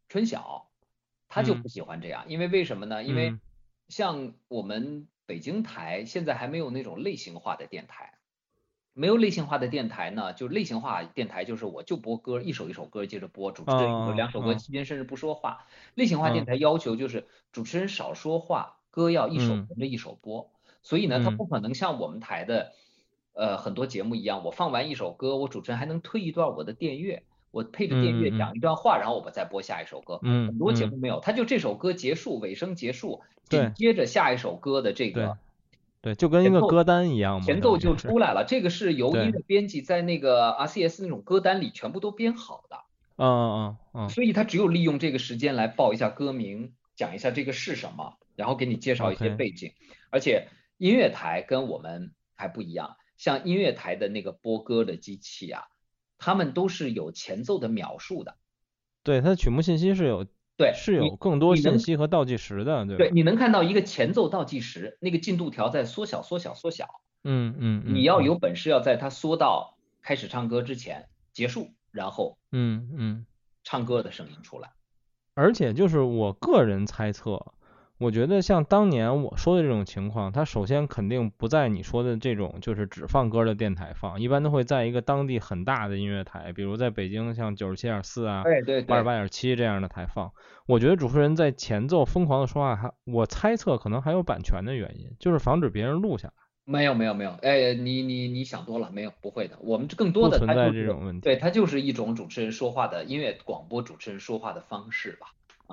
[0.07, 0.71] 春晓，
[1.27, 1.61] 他就嗯。
[1.61, 3.03] 不喜欢这样，因为为什么呢？
[3.03, 3.41] 因为嗯。
[3.89, 8.13] 像我们北京台现在还没有那种类型化的电台，
[8.93, 14.55] 没有类型化的电台呢，就类型化电台就是我就播歌，一首一首歌接着播，主持人有哦两首歌哦。
[14.55, 15.65] 期间甚至不说话。
[15.95, 19.67] 类型化电嗯台要求就是主持人少说话，歌要一首嗯。
[19.67, 22.71] 连着一首播，所以呢，它嗯不可能像我们台的
[23.33, 27.23] 呃很多节目一样，我放完一首歌，我主持人还能推一段我的电乐。
[27.51, 30.19] 我配着电乐讲一段话，然后我们再播下一首歌。
[30.23, 35.37] 嗯很多节目嗯没有，他就这首歌结束，尾声结束，对紧接着下一首歌的这个
[36.01, 38.45] 对，就跟一个歌单一样嘛，前奏就出来了。
[38.47, 42.77] 这个是由对音乐编辑在那个 RCS 那种歌单里全部都编好的，
[43.17, 49.73] 嗯嗯嗯所以他只有利用这个时间来报一下歌名，讲一下这个是什么，然后给你介绍一些背景。
[50.09, 50.47] 而且
[50.81, 55.65] 音乐台跟我们还不一样，像音乐台的那个播歌的机器啊，
[56.17, 58.35] 他们都是有前奏的描述的。
[59.03, 60.25] 对，它的曲目信息是有
[60.57, 62.97] 对，是有更多信息和倒计时的，对？
[62.97, 66.87] 对，你能看到一个前奏倒计时，那个进度条在缩小、缩小、缩小。
[67.23, 73.25] 嗯嗯嗯，你要嗯有本事，要在它缩到开始唱歌之前结束，然后嗯嗯，
[73.63, 74.71] 唱歌的声音出来。
[75.35, 77.53] 而且就是我个人猜测，
[78.01, 90.31] 我觉得像当年我说的这种情况，它首先肯定不在你说的这种就是只放歌的电台放，一般都会在一个当地很大的音乐台，比如在北京像九十七点四啊，对对八十八点七这样的台放。
[90.65, 96.33] 我觉得主持人在前奏疯狂的说话，还我猜测可能还有版权的原因，就是防止别人录下来。
[96.65, 101.21] 没有没有没有，哎，你你你想多了，没有不会的，我们更多的存在这种问题。
[101.21, 105.27] 对，它就是一种主持人说话的音乐广播主持人说话的方式吧。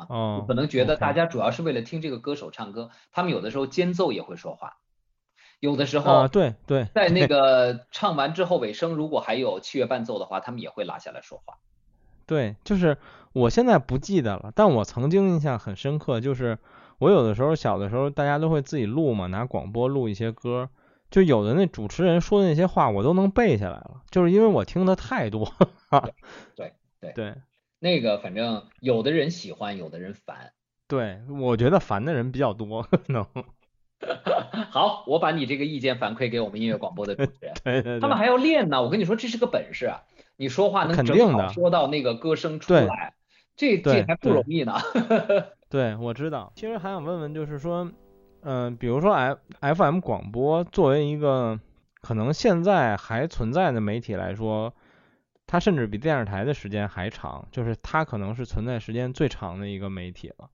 [0.09, 4.77] 哦，可能觉得大家主要是为了听这个歌手唱歌，他们有的时候间奏也会说话，
[5.61, 11.59] 有的时候对对，在那个唱完之后尾声如果还有器乐伴奏的话，他们也会拉下来说话。
[12.27, 12.99] 对，就是
[13.33, 16.59] 我现在不记得了，但我曾经印象很深刻，就是
[16.99, 20.69] 我有的时候小的时候大家都会自己录嘛，拿广播录一些歌，
[21.11, 25.51] 就有的那主持人说的那些话我都能背下来了，就是因为我听的太多。
[26.55, 27.35] 对对对。
[27.81, 30.53] 那个反正有的人喜欢，有的人烦。
[30.89, 33.27] 对，我觉得烦的人比较多，可能。
[34.71, 37.53] 好，我把你这个意见反馈给我们音乐广播的主持人。
[37.63, 38.01] 对对。
[38.01, 40.03] 他们还要练呢，我跟你说这是个本事啊！
[40.37, 43.13] 你说话能正好说到那个歌声出来，
[43.57, 44.75] 这这还不容易呢。
[45.69, 46.53] 对，我知道。
[46.57, 47.91] 其实还想问问，就是说，
[48.43, 51.59] 嗯，比如说 F F M 广播作为一个
[52.01, 54.73] 可能现在还存在的媒体来说。
[55.51, 60.51] 它甚至比电视台的时间还长，就是它可能是存在时间最长的一个媒体了。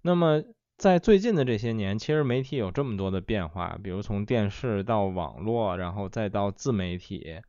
[0.00, 0.42] 那么
[0.78, 7.42] 在最近的这些年，其实媒体有这么多的变化，比如从电视到网络，然后再到自媒体，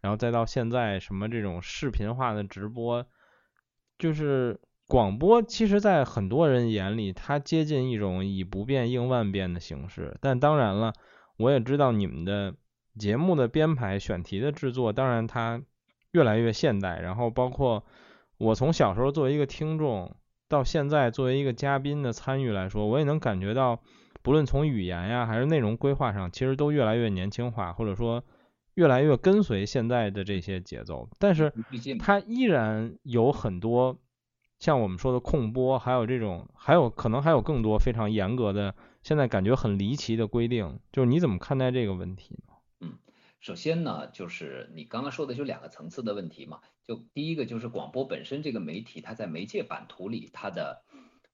[0.00, 3.06] 然后再到现在什么这种视频化的直播，
[3.96, 4.58] 就是
[4.88, 5.40] 广播。
[5.40, 10.18] 其实，在很多人眼里，它接近一种以不变应万变的形式。
[10.20, 10.92] 但当然了，
[11.36, 12.56] 我也知道你们的
[12.98, 15.62] 节目的编排、选题的制作，当然它。
[16.12, 17.84] 越来越现代，然后包括
[18.38, 20.16] 我从小时候作为一个听众，
[20.48, 23.80] 到现在作为一个嘉宾的参与来说，我也能感觉到，
[24.22, 28.24] 不论从语言呀还是内容规划上，其实都越来越年轻化，或者说
[28.74, 31.08] 越来越跟随现在的这些节奏。
[31.18, 31.52] 但是
[31.98, 33.96] 它依然有很多
[34.58, 40.80] 像我们说的控播，还有这种，还有可能还有更多非常严格的，现在感觉很离奇的规定。
[40.92, 42.49] 就是你怎么看待这个问题呢？
[43.40, 46.60] 首先呢，就是你刚刚说的就两个层次的问题嘛。
[46.86, 50.82] 就第一个就是广播本身这个媒体，它在媒介版图里它的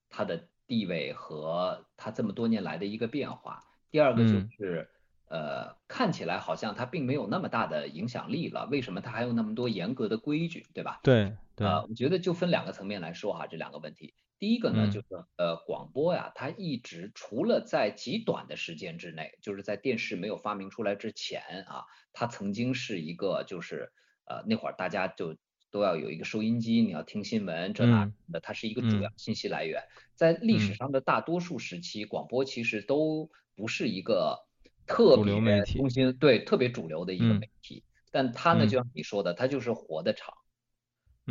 [0.09, 3.65] 它的地位和它这么多年来的一个变化。
[3.91, 4.89] 第二个就是
[5.29, 8.67] 呃，看起来好像它并没有那么大的影响力了。
[8.67, 11.01] 为什么它还有那么多严格的规矩，对吧？
[11.03, 11.67] 对对。
[11.67, 14.15] 呃，我觉得就分两个层面来说哈，这两个问题。
[14.39, 23.93] 第一个呢，就是呃，广播呀，它一直除了在极短的时间之内，就是在电视没有发明出来之前啊，它曾经是一个就是
[24.27, 25.37] 呃那会儿大家就
[25.71, 29.11] 都要有一个收音机，你要听新闻这那的，它是一个主要。
[29.17, 29.83] 信息来源。
[30.15, 34.39] 在历史上的大多数时期，广播其实都不是一个
[34.87, 40.35] 特别中心对特别主流的一个媒体，但它呢，就像你说的，它就是活的场。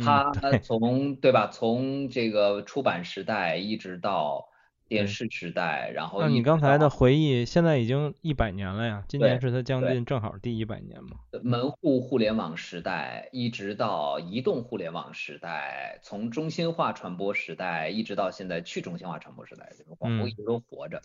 [0.04, 0.30] 它
[0.62, 1.48] 从对吧？
[1.48, 4.46] 从这个出版时代一直到
[4.88, 9.02] 电视时代，然后那你刚才的回忆，现在已经一百年了呀。
[9.08, 11.16] 今年是他将近正好第一百年嘛。
[11.42, 21.00] 门户互联网时代，一直到移动互联网时代，从中心化传播时代一直到现在去中心化传播时代，这个广播一直都活着。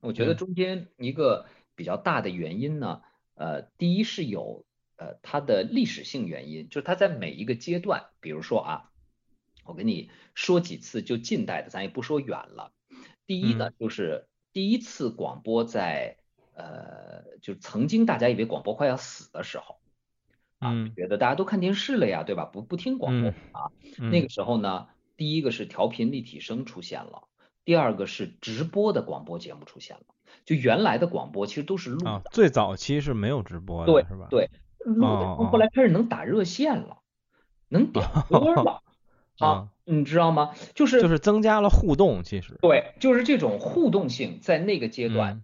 [0.00, 3.00] 我觉得中间一个比较大的原因呢，
[3.36, 4.64] 呃，第一是有。
[4.96, 8.90] 呃，它的历史性原因就是它在每一个阶段，比如说啊，
[9.64, 12.72] 我跟你说几次，就近代的，咱也不说远了。
[13.26, 16.18] 第一呢，就是第一次广播在
[16.54, 19.78] 呃，就曾经大家以为广播快要死的时候，
[20.58, 22.44] 啊，觉得大家都看电视了呀，对吧？
[22.44, 23.72] 不不听广播啊。
[23.98, 27.24] 那个时候呢，第一个是调频立体声出现了，
[27.64, 30.02] 第二个是直播的广播节目出现了。
[30.44, 34.28] 就原来的广播其实都是录的，最早期是没有直播的，对是吧？
[34.30, 34.50] 对。
[34.84, 36.98] 录的，后来开始能打热线了，
[37.68, 38.82] 能点歌了，
[39.40, 40.52] 啊，你知道吗？
[40.74, 45.42] 就是就是增加了互动，其实对，就是这种互动性在那个阶段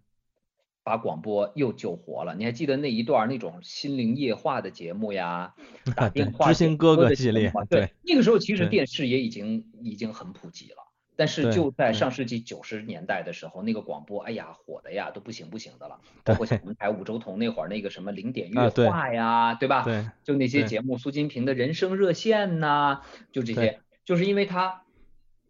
[0.82, 2.34] 把广播又救活了。
[2.34, 5.54] 你还记得那一段那种心灵夜话的节目呀？
[5.96, 10.89] 打电话知心哥哥系列，对，那个时候其实电视也已经已经很普及了。
[11.16, 16.00] 但是就在上世纪九十年代的时候，那个广播，哎呀，火的呀，都不行不行的了。
[16.24, 19.84] 包括像我们台五洲同那会儿那个什么零点乐话呀，对吧？
[19.84, 23.02] 对，就那些节目，苏金平的人生热线呐，
[23.32, 24.82] 就这些，就是因为它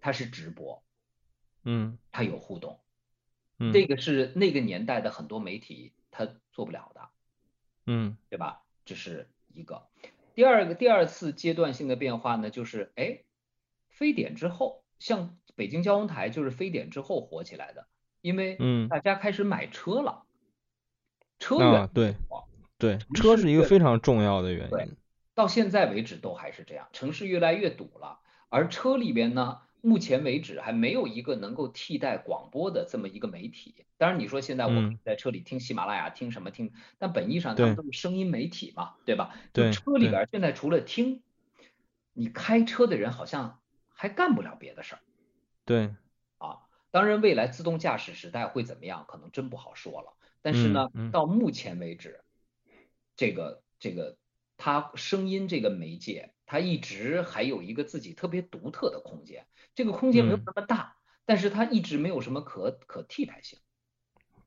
[0.01, 0.83] 它是直播，
[1.63, 2.81] 嗯，它有互动，
[3.61, 7.09] 嗯，这个是那个年代的很多媒体它做不了的，
[7.87, 8.63] 嗯，对吧？
[8.85, 9.87] 这是一个。
[10.35, 13.21] 第二个第二次阶段性的变化呢，就是哎，
[13.89, 15.37] 非典之后，像。
[15.61, 17.87] 北京交通台就是非典之后火起来的，
[18.23, 20.23] 因为嗯大家开始买车了，
[21.39, 22.17] 车啊对
[22.79, 24.97] 对，车是一个非常重要的原对因。
[25.35, 33.75] 到现在为止都还是这样，城市越来越堵了，而车里边呢，目前为止还没有一个能够替代广播的这么一个媒体。
[33.99, 39.35] 当然你说现在我嗯们在车里听喜马拉雅听什么听，但本意上他们都是声音媒体嘛，对吧？
[39.53, 41.21] 就对车里边现在除了听，
[42.15, 45.01] 你开车的人好像还干不了别的事儿。
[45.71, 45.95] 对，
[46.39, 50.17] 啊，当然，未来自动驾驶时代会怎么样，可能真不好说了。
[50.43, 52.25] 但是呢，嗯嗯到目前为止，
[53.15, 54.17] 这个这个
[54.57, 59.47] 它声音这个媒介，它一直还有一个自己特别独特的空间。
[59.77, 63.61] 这个空间没有嗯那么大，但是它一直没有什么可可替代性，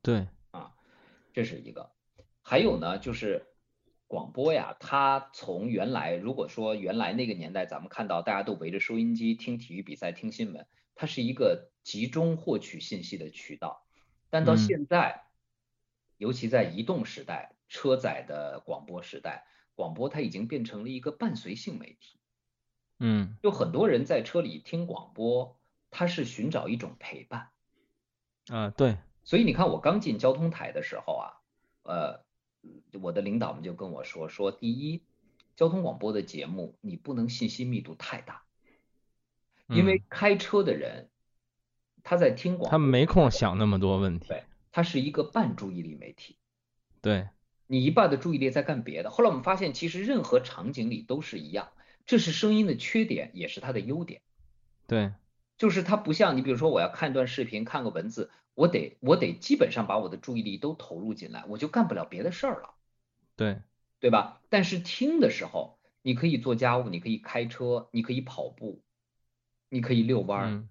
[0.02, 0.74] 对，啊
[1.32, 1.90] 这是一个。
[2.42, 3.48] 还有呢，就是
[4.14, 13.84] 广播呀，它从原来如果说原来那个年代，咱们看到大家都围着收音机听体育比赛、听新闻，它是一个集中获取信息的渠道。
[14.30, 15.24] 但到嗯现在，
[16.18, 22.20] 尤其在移动时代、车载的广播时代，广播它已经变成了一个伴随性媒体。
[23.00, 25.58] 嗯有很多人在车里听广播，
[25.90, 27.50] 他是寻找一种陪伴。
[28.46, 31.34] 啊对，所以你看，我刚进交通台的时候啊，
[31.82, 32.24] 呃，
[33.02, 35.02] 我的领导们就跟我说，说第一，
[35.56, 38.44] 交通广播的节目你不能信息密度太大，
[39.68, 41.10] 因为嗯开车的人
[42.04, 44.28] 他在听广播，他没空想那么多问题。
[44.28, 46.38] 对，他是一个半注意力媒体，
[47.02, 47.30] 对，
[47.68, 49.10] 你一半的注意力在干别的。
[49.10, 51.70] 后来我们发现，其实任何场景里都是一样，
[52.06, 54.22] 这是声音的缺点，也是它的优点。
[54.88, 55.14] 对，
[55.58, 62.70] 就是它不像你，比如说我要看段视频，看个文字，我得我得基本上把我的注意力都投入进来，我就干不了别的事儿了，
[63.36, 63.62] 对，
[64.00, 64.42] 对吧？
[64.50, 68.82] 但是听的时候，你可以做家务，你可以开车，你可以跑步，
[69.70, 70.70] 你可以遛弯儿，嗯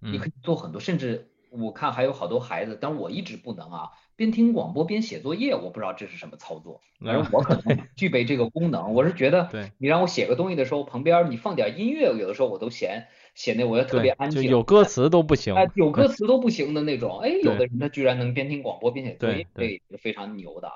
[0.00, 8.94] 你可嗯，以做很多，甚至我看还有好多孩子，但我一直不能啊，边听广播边写作业，我不知道这是什么操作，反正啊我可能具备这个功能。
[8.94, 15.54] 我是觉得对你让我写个东西的时候，旁边你放点音乐，有的时候我都嫌显得我要特别安静，有歌词都不行。
[15.54, 17.20] 哎，有歌词都不行的那种。
[17.20, 20.74] 哎，有的人他居然能边听广播边写作业，这对对也是非常牛的啊。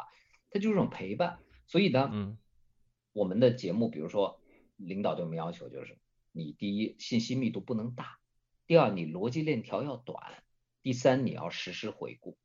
[0.51, 2.39] 他就是这种陪伴，所以呢，嗯
[3.13, 4.41] 我们的节目，比如说
[4.77, 5.99] 领导对我们要求就是，
[6.33, 8.19] 你第一信息密度不能大，
[8.67, 10.17] 第二你逻辑链条要短，
[10.83, 12.37] 第三你要实时回顾。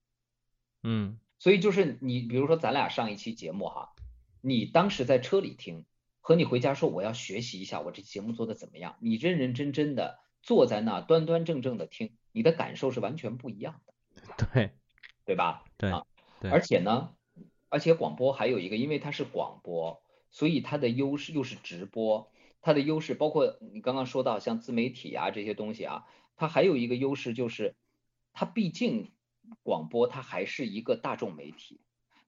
[0.83, 3.89] 嗯所以就是你比如说咱俩上一期节目哈，
[4.41, 5.85] 你当时在车里听，
[6.31, 14.71] 和你回家说我要学习一下我这节目做的怎么样，你认认真真的坐在那端端正正的听，你的感受是完全不一样的， 对
[15.25, 15.65] 对吧？
[15.77, 15.91] 对
[16.49, 17.13] 而且呢，
[17.67, 26.05] 而且广播还有一个，因为它是广播，所以它的优势又是直播，它的优势包括你刚刚说到像自媒体啊这些东西啊，
[26.37, 27.75] 它还有一个优势就是，
[28.31, 29.11] 它毕竟
[29.63, 31.81] 广播它还是一个大众媒体，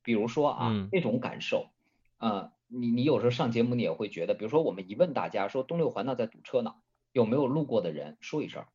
[0.03, 1.69] 比如说啊、嗯那种感受，
[2.17, 6.73] 呃，你你有时候上节目你也会觉得，比如说我们一问大家说东六环那在堵车呢，
[7.11, 8.65] 有没有路过的人说一声，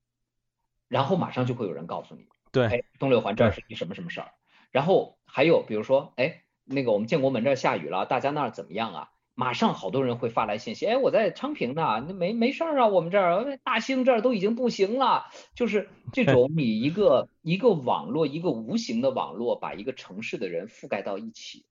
[0.87, 2.29] 然后马上就会有人告诉你。
[2.53, 4.33] 对哎，东六环这儿是一什么什么事儿。
[4.71, 9.11] 然后还有比如说，哎，那个我们建国门这儿下雨了，大家那儿怎么样啊？
[9.35, 15.27] 马上好多人会发来信息，哎，我在昌平呢，那没没事儿啊，我们这儿呃大兴这儿都已经不行了。
[15.55, 21.65] 就是这种你一个一个网络，一个无形的网络，把一个城市的人覆盖到一起，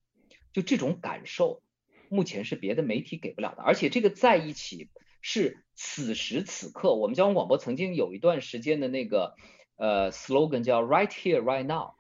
[0.54, 1.62] 就这种感受，
[2.10, 3.64] 目前是别的媒体给不了的。
[3.64, 4.90] 而且这个在一起
[5.22, 9.36] 是此时此刻，我们交通广播曾经有一段时间的那个
[9.76, 11.94] 呃 slogan 叫 right here right now，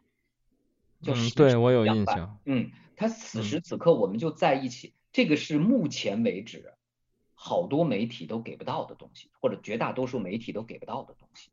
[1.02, 2.40] 就嗯实时对我有印象。
[2.46, 6.74] 嗯，他此嗯时此刻我们就在一起，这个是目前为止
[7.34, 11.50] 好多媒体都给不到的东西，或者绝大多数媒体都给不到的东西。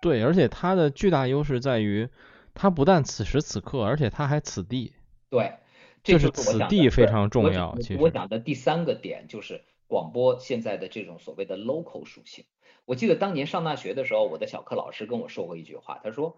[0.00, 2.08] 对，而且它的巨大优势在于，
[2.52, 4.92] 它不但此时此刻，而且它还此地。
[5.30, 5.63] 对，这
[6.04, 12.44] 就是此地非常重要其实我讲的第三个点就是广播现在的这种所谓的 local 属性。
[12.84, 16.36] 我记得当年上大学的时候，我的小课老师跟我说过一句话，他说：“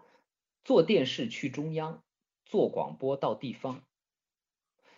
[0.63, 2.01] 做电视去中央，
[2.45, 3.83] 做广播到地方。”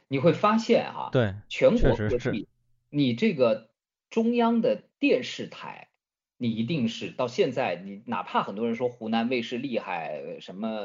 [0.07, 2.47] 你会发现哈、对，全国各地，
[2.89, 3.69] 你这个
[4.11, 5.89] 中央的电视台，
[6.37, 10.81] 你一定是到现在，你哪怕很多人说湖南卫视厉害，什么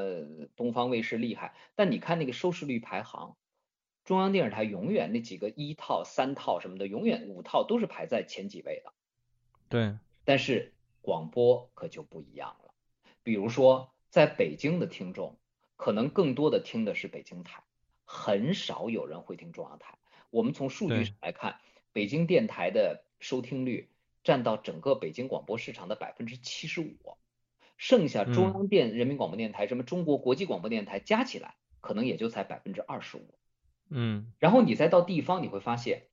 [0.56, 3.36] 东方卫视厉害，但你看那个收视率排行，
[4.04, 8.92] 中央电视台永远那几个一套、三套什么的，永远五套都是排在前几位的。
[9.68, 12.74] 对，但是广播可就不一样了，
[13.22, 15.38] 比如说在北京的听众，
[15.76, 17.62] 可能更多的听的是北京台，
[18.04, 19.98] 很少有人会听中央台。
[20.30, 21.58] 我们从数据上来看，
[21.92, 23.88] 北京电台的收听率
[24.22, 27.16] 占到整个北京广播市场的百分之七十五，
[27.78, 33.34] 剩下中央电人民广播电台、什么中国国际广播电台加起来，可能也就才百分之二十五。
[33.90, 36.04] 嗯，然后你再到地方，你会发现，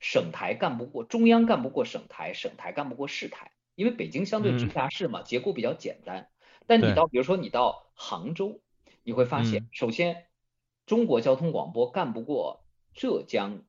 [0.00, 6.28] 省台干不过中央，干不过省台，省台干不过市台，因为北京相对直辖市嘛，结构比较简单。
[6.66, 8.60] 但你到比如说你到杭州，
[9.02, 10.26] 你会发现，首先
[10.86, 12.64] 中国交通广播干不过
[12.94, 13.62] 浙江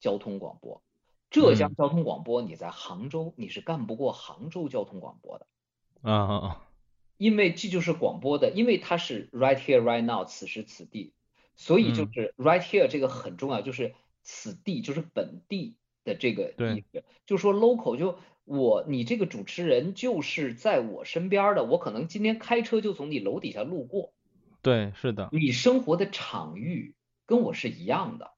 [0.00, 0.82] 交通广播。
[1.30, 5.46] 浙江交通广播，你在杭州你是干不过杭州交通广播的。
[6.02, 6.68] 啊啊啊！
[7.16, 11.12] 因为这就是广播的，因为它是 right here right now，此时此地，
[11.56, 24.12] 所以就是 right here 这个很重要，就是此地就是本地的这个意思，就说 local 就我你这个主持人就是在我身边的，我可能今天开车就从你楼底下路过，
[24.62, 26.94] 对，是的，你生活的场域
[27.26, 28.32] 跟我是一样的。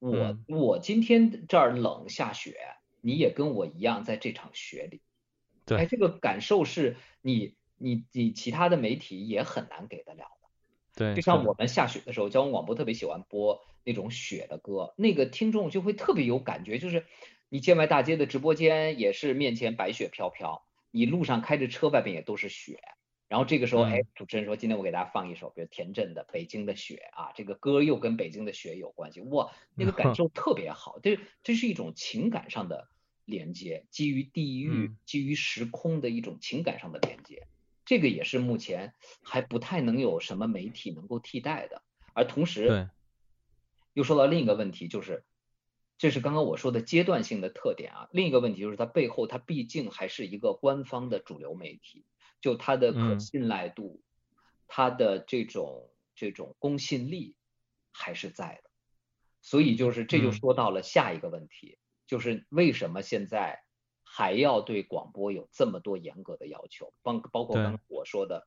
[0.00, 2.56] 我我今天这儿冷下雪，
[3.00, 5.00] 你也跟我一样在这场雪里，
[5.64, 10.43] 对，哎，这个感受是你你你其他的媒体也很难给得了的，
[10.94, 17.04] 对，就像我们下雪的时候，交通广播特别喜欢播那种雪的歌，那个听众就会特别有感觉，就是
[17.48, 22.80] 你建外大街的直播间也是面前白雪飘飘，你路上开着车外边也都是雪。
[23.26, 32.86] 然后这个时候，哎，主持人说，今天我给大家放一首，比如田震的《北京的雪》啊，这个歌又跟北京的雪有关系，哇，那个感 受特别好，这这是一种情感上的
[33.24, 37.48] 连接，基于地域、基于时空的一种情感上的连接，
[37.84, 41.82] 这个也是目前还不太能有什么媒体能够替代的。
[42.12, 42.88] 而同时，
[43.92, 45.24] 又说到另一个问题，就是
[45.98, 52.04] 这是刚刚我说的阶段性的特点啊，另一个问题就是它背后它毕竟还是一个官方的主流媒体。
[52.40, 54.02] 就它的可信赖度，
[54.68, 57.36] 它的这种这种公信力
[57.90, 58.70] 还是在的，
[59.40, 63.64] 所以就是这就说到了下一个问题，就是为什么现在
[64.16, 66.92] 还要对广播有这么多严格的要求？
[67.02, 68.46] 包包括刚刚我说的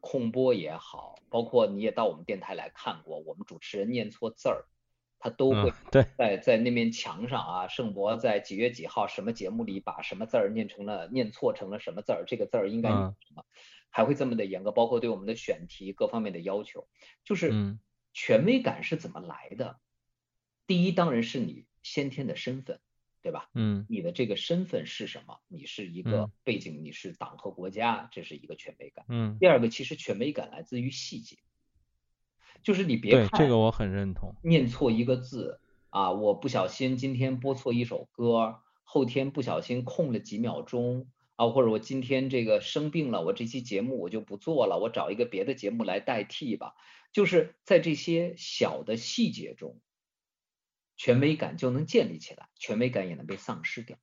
[0.00, 4.66] 控播也好，包括你也到我们电台来看过，我们主持人念错字儿。
[5.18, 5.72] 他都会
[6.18, 13.42] 在在那面墙上啊，盛博在几月几号什么节目里把什么字儿念成了念错成了什么字儿，这个字儿应该念什么，
[13.88, 16.86] 还会这么的严格，包括对我们的选题各方面的要求，
[17.24, 17.78] 就是
[18.12, 19.78] 权威感是怎么来的？
[20.66, 22.78] 第一当然是你先天的身份，
[23.26, 23.50] 对吧？
[23.54, 25.40] 嗯，你的这个身份是什么？
[25.48, 29.04] 你是一个背景，你是党和国家，这是一个权威感。
[29.08, 31.38] 嗯，第二个其实权威感来自于细节。
[32.62, 35.58] 就是你别看这个我很认同，念错一个字
[35.90, 46.74] 啊，我不小心今天播错一首歌，后天不小心空了几秒钟啊，或者我今天这个生病了，我这期节目我就不做了，我找一个别的节目来代替吧。
[47.10, 49.80] 就是在这些小的细节中，
[50.96, 53.96] 权威感就能建立起来，权威感也能被丧失掉。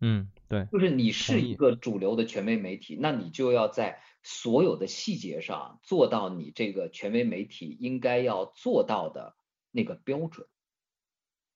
[0.00, 4.00] 嗯，对，就是你是一个主流的权威媒体，那你就要在。
[4.24, 9.36] 所有的细节上做到你这个权威媒体应该要做到的
[9.70, 10.48] 那个标准，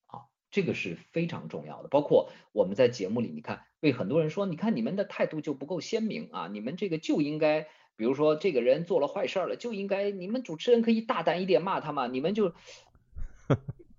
[0.07, 1.89] 啊，这个是非常重要的。
[1.89, 12.55] 包括我们在节目里，你看，被很多人说，你看你们的态度就不够鲜明啊，你们这个就应该，比如说这个人做了坏事了，就应该你们主持人可以大胆一点骂他嘛，你们就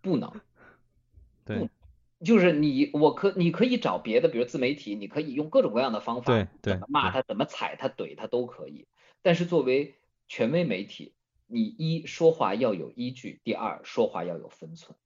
[0.03, 0.31] 不能，
[1.43, 1.67] 对。
[2.23, 8.87] 就是你，我可你可以找别的，比如自媒体，你可以用各种各样的方法，怎么骂他，怎么踩他，怼他都可以。
[9.21, 9.95] 但是作为
[10.29, 11.13] 权威媒体，
[11.47, 14.97] 你一说话要有依据，第二说话要有分寸。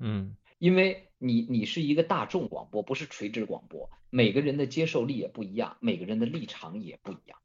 [0.00, 7.38] 嗯，因为你你是一个大众广播，不是垂直广播，每个人的接受力也不一样，每个人的立场也不一样。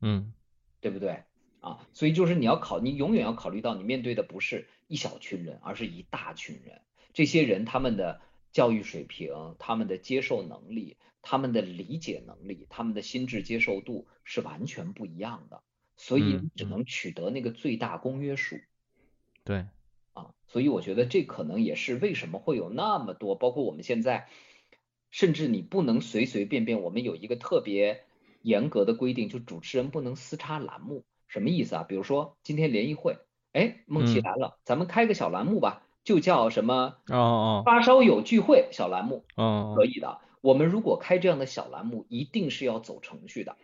[0.00, 0.32] 嗯，
[0.80, 1.24] 对不对？
[1.60, 6.82] 啊，所以就是你要考，你永远要考虑到你面对的不是一小群人，而是一大群人。
[7.14, 8.20] 这些人他们的。
[8.52, 15.62] 教育水平、他们的接受能力、他们的理解能力、他们的心智接受度是完全不一样的，
[15.96, 18.58] 所以只能取得那个最大公约数。
[19.44, 19.66] 对，
[20.14, 24.28] 啊，所以我觉得这可能也是为什么会有那么多，包括我们现在，
[25.12, 28.02] 甚至你不能随随便便，我们有一个特别
[28.42, 31.84] 严格的规定，就主持人不能私插栏目，什么意思啊？
[31.84, 33.16] 比如说今天联谊会，
[33.52, 35.82] 哎，梦琪来了，咱们开个小栏目吧。
[36.02, 40.18] 就叫什么哦哦发烧友聚会小栏目哦可以的。
[40.40, 43.56] 我们如果开这样的小栏目，一定是要走程序的，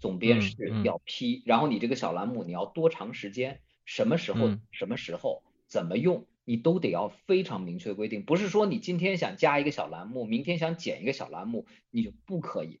[0.00, 8.24] 总编是要批，然后你这个小栏目你要多长时间，什么时候什么时候怎么用，你都得要非常明确规定。
[8.24, 12.80] 不是说你今天想加一个小栏目，明天想减一个小栏目，你就不可以。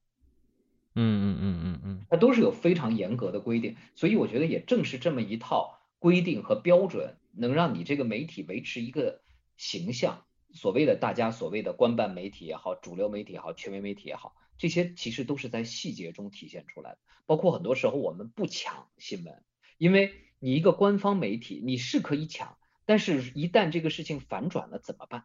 [0.96, 5.73] 嗯嗯嗯嗯嗯，它都是有非常严格的规定，所以我觉得也正是这么一套
[6.04, 7.16] 规定和标准。
[7.36, 9.20] 能让你这个媒体维持一个
[9.56, 16.98] 形象，所谓的大家所谓的官办媒体也好，主流媒体也好，权威媒体也好，这些其实都是在细节中体现出来的。
[17.26, 19.42] 包括很多时候我们不抢新闻，
[19.78, 25.24] 因为你一个官方媒体你是可以抢，但是一旦这个事情反转了怎么办？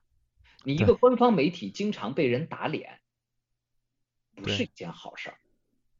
[0.64, 3.02] 你一个官方媒体经常被人打脸，
[4.34, 5.38] 不是一件好事儿。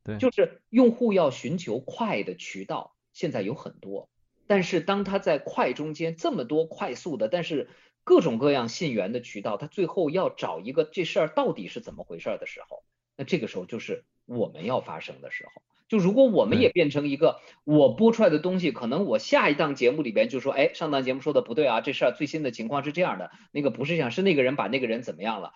[0.04, 4.10] 对，就是用户要寻求快的渠道，现在有很多，
[4.50, 7.70] 但是当他在快中间这么多快速的，但是
[8.04, 12.84] 各种各样信源的渠道，他最后要找一个这事儿到底是怎么回事的时候，
[13.16, 15.62] 那这个时候就是我们要发生的时候。
[15.88, 25.54] 就如果我们也变成一个，我播出来的东西，可能我下一档节目里边就说，哎，上档节目说的不对啊，这事儿最新的情况是这样的，那个不是这样，是那个人把那个人怎么样了？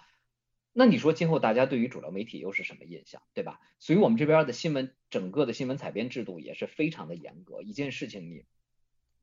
[0.71, 3.59] 那你说今后大家对于主流媒体又是什么印象，对吧？
[3.79, 7.63] 所以我们这边的新闻，整个的新闻采编制度也是非常的严格。
[7.63, 8.43] 一件事情，你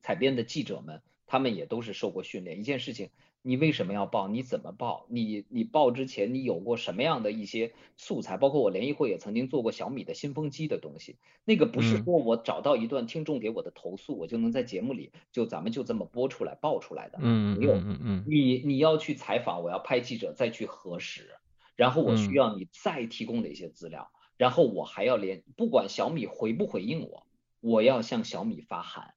[0.03, 2.59] 采编的记者们，他们也都是受过训练。
[2.61, 3.11] 一件事情，
[3.43, 4.29] 你为什么要报？
[4.29, 5.07] 你怎么报？
[5.09, 8.37] 你你报之前你有过什么样的一些素材？
[8.37, 17.19] 包括我联谊会也曾经做过小米的新风机的东西，那个不是说我找到一段听众给我的投诉，我就能在节目里就咱们就这么播出来报出来的。
[17.21, 21.31] 嗯没有，嗯嗯你你要去采访，我要派记者再去核实。
[21.77, 27.27] 然后我需要你再提供的一些资料，然后我还要连不管小米回不回应我，
[27.61, 29.15] 我要向小米发函，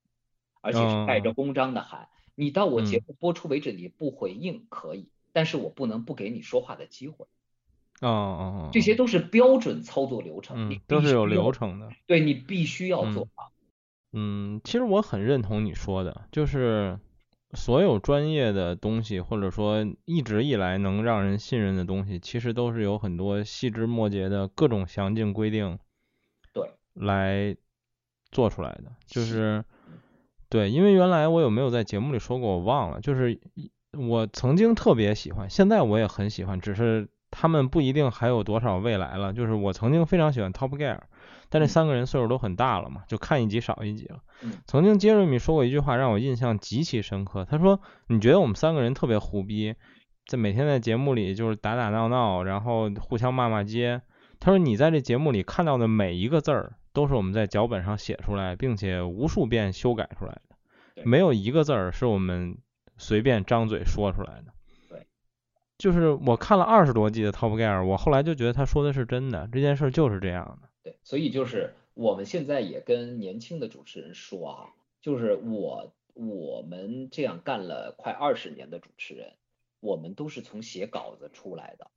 [0.64, 2.08] 而且是带着公章的函。
[2.34, 7.28] 你到我节目播出为止你不回应可以，但是我不能不给你说话的机会。
[8.02, 11.90] 哦哦哦，这些都是标准操作流程，你都是有流程的。
[12.08, 13.52] 对你必须要做到。
[14.14, 17.00] 嗯，其实我很认同你说的，就是。
[17.56, 25.78] 所有专业的东西，或者说一直以来能让人信任的东西，其实都是有很多细枝末节的各种详尽规定，
[26.52, 27.56] 对，来
[28.32, 28.96] 做出来的。
[29.06, 29.64] 就是
[30.54, 33.02] 对，因为原来我有没有在节目里说过，我忘了。
[33.02, 33.40] 就是
[33.98, 39.34] 我曾经特别喜欢，现在我也很喜欢，只是他们不一定还有多少未来了。
[39.34, 41.00] 就是我曾经非常喜欢 Top Gear。
[41.50, 44.20] 但这三个人岁数都很大了嘛，就看一集少一集了。
[44.68, 49.74] 曾经杰瑞米说过一句话让我印象极其深刻，他说：“你觉得我们三个人特别胡逼，
[50.28, 54.00] 在每天在节目里就是打打闹闹，然后互相骂骂街。
[54.40, 60.40] 他说你在这节目里看到的每一个字儿都是我们在脚本上写出来，并且无数遍修改出来
[60.96, 62.58] 的，没有一个字儿是我们
[62.98, 64.54] 随便张嘴说出来的。”
[64.90, 65.08] 对，
[65.78, 70.70] 就是我看了二十多季的 Top Gear，我后来就觉得他说的是真的，这件事就是这样的。
[70.84, 74.70] 对，所以就是我们现在也跟年轻的主持人说啊，
[75.02, 79.34] 就是我我们这样干了快二十年的主持人，
[79.80, 81.90] 我们都是从写稿子出来的，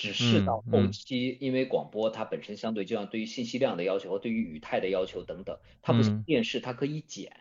[0.00, 7.36] 只是到后期，因为广播它本身相对就像对于信息量的要求和对于语态的要求等等，它不像电视，它可以剪，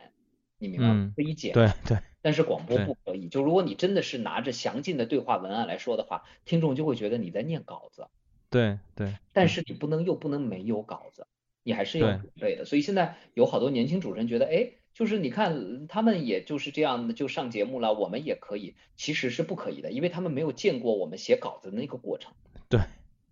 [0.58, 1.14] 你明白吗？
[1.16, 1.54] 可以剪。
[1.54, 1.98] 对对。
[2.22, 8.08] 但是广播不可以，就如果你真的是拿着详尽的对话文案来说的话，听众就会觉得你在念稿子。
[8.50, 11.28] 对对，但是你不能又不能没有稿子，
[11.64, 12.66] 你还是要准备的。
[12.66, 22.34] 所以现在有好多年轻主持人觉得，哎，就是你看他们也就是这样的就上节目了，我们也可以，其实是不可以的，因为他们没有见过我们写稿子的那个过程。
[22.68, 22.82] 对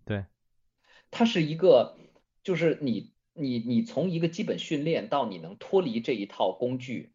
[0.04, 0.24] 对，
[1.10, 1.98] 它是一个，
[2.42, 7.12] 就是你你你从一个基本训练到你能脱离这一套工具，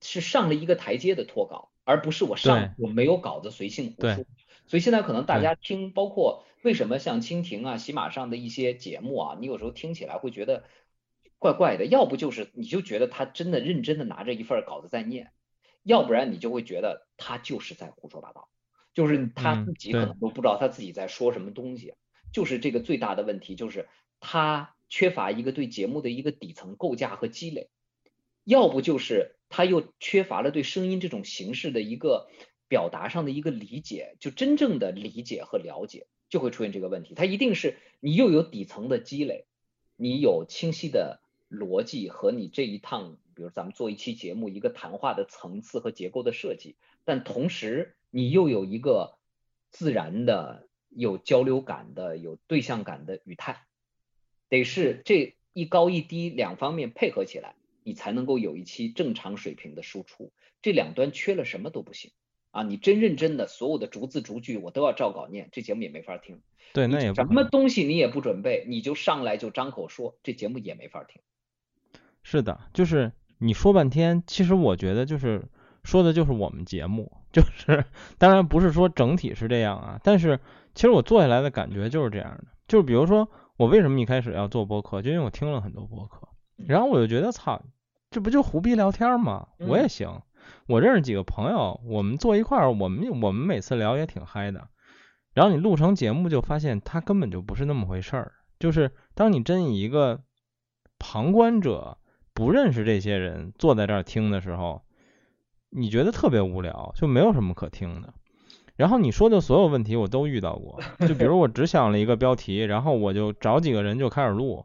[0.00, 4.24] 是上了一个台阶的脱稿，而不是我上我没有稿子随性胡说。
[4.66, 10.64] 所以现在可能大家听，包括为什么像蜻蜓啊、喜马上的一些节目啊，你有时候听起来会觉得
[11.40, 15.32] 怪怪的，要不就是你就觉得他真的认真的拿着一份稿子在念，
[15.82, 18.48] 要不然你就会觉得他就是在胡说八道，
[18.94, 21.94] 就是他自己可能都不知道他自己在说什么东西，
[22.32, 23.88] 就是这个最大的问题就是
[24.20, 27.70] 他缺乏一个对节目的一个底层构架和积累，
[28.44, 32.28] 要不就是他又缺乏了对声音这种形式的一个。
[32.70, 37.16] 表达上的一个理解，就真正的理解和了解，就会出现这个问题。
[37.16, 39.44] 他一定是你又有底层的积累，
[39.96, 41.20] 你有清晰的
[41.50, 49.18] 逻辑和你这一趟，比如咱们做一期节目，一个谈话的层次和结构的设计，但同时你又有一个
[49.70, 53.64] 自然的、有交流感的、有对象感的语态，
[54.48, 60.32] 得是这一高一低两方面配合起来，你才能够有一期正常水平的输出。
[60.62, 62.12] 这两端缺了什么都不行。
[62.52, 66.40] 啊，你真认真的，所有的逐字逐句我都要照稿念，这节目也没法听。
[66.72, 71.22] 对，那也什么东西你也不准备，你就上来就张口说，这节目也没法听。
[72.22, 75.48] 是的，就是你说半天，其实我觉得就是
[75.82, 77.84] 说的就是我们节目， 就是
[78.18, 80.38] 当然不是说整体是这样啊，但是
[80.74, 86.28] 其实我做下来的感觉就是这样的，就是比如说我为什么一开始要做播客，就因为我听了很多播客，
[86.66, 87.62] 然后我就觉得操，
[88.10, 89.48] 这不就胡逼聊天吗？
[89.58, 90.22] 我也行。
[90.66, 94.68] 我认识几个朋友，我们坐一块儿，我们我们每次聊也挺嗨的。
[95.34, 98.32] 然后你录成节目，就发现它根本就不是那么回事儿。
[98.58, 100.22] 就是当你真以一个
[100.98, 101.98] 旁观者
[102.40, 104.80] 不认识这些人坐在这儿听的时候，
[105.68, 108.14] 你觉得特别无聊，就没有什么可听的。
[108.76, 114.64] 然后你说的所有问题我都遇到过， 就比如我只想了一个标题，然后我就找几个人就开始录，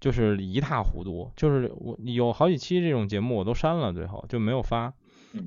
[0.00, 1.30] 就是一塌糊涂。
[1.36, 4.94] 就是我有好几期这种节目我都删了，最后就没有发。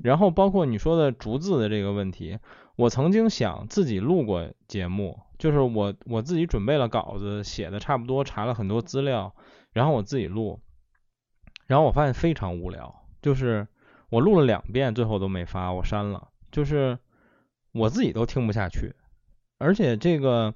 [0.04, 2.38] 然后包括你说的逐字的这个问题，
[2.76, 9.34] 我曾经想自己录过节目，就是我我自己准备了稿子，写的差不多，查了很多资料，
[9.72, 10.60] 然后我自己录，
[11.66, 13.66] 然后我发现非常无聊，就是
[14.08, 16.98] 我录了两遍，最后都没发，我删了，就是。
[17.72, 18.94] 我自己都听不下去，
[19.58, 20.54] 而且这个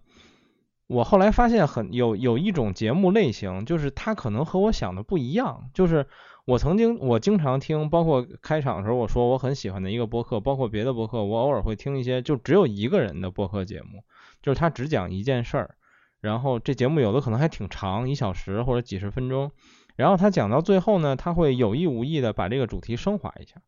[0.86, 5.68] 我后来发现很有有一种节目类型，就是它可能和我想的不一样。
[5.74, 6.06] 就是
[6.46, 14.02] 我曾经我经常听，包括开场的时候我说我很喜欢的一个播客，包括别的播客，我偶尔会听一些就只有一个人的播客节目，
[14.40, 15.74] 就是他只讲一件事儿，
[16.22, 19.52] 然后这节目有的可能还挺长，一小时或者几十分钟，
[20.00, 23.60] 然后他讲到最后呢，他会有意无意的把这个主题升华一下。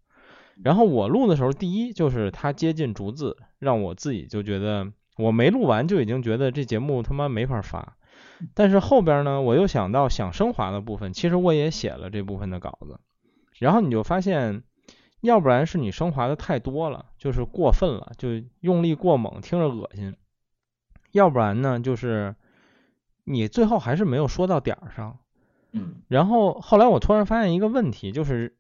[0.65, 7.99] 然后我录的时候，第一就是他接近逐字，让我自己就觉得我没录完就已经觉得这节目他妈没法发。
[8.55, 12.99] 但是后边呢，我又想到想升华的部分，其实我也写了这部分的稿子。
[13.59, 14.63] 然后你就发现，
[15.21, 18.29] 要不然是你升华的太多了，就是过分了，就
[18.61, 20.15] 用力过猛，听着恶心；
[21.11, 22.35] 要不然呢，就是
[23.25, 25.19] 你最后还是没有说到点儿上。
[25.73, 25.97] 嗯。
[26.09, 28.57] 然后后来我突然发现一个问题，就是。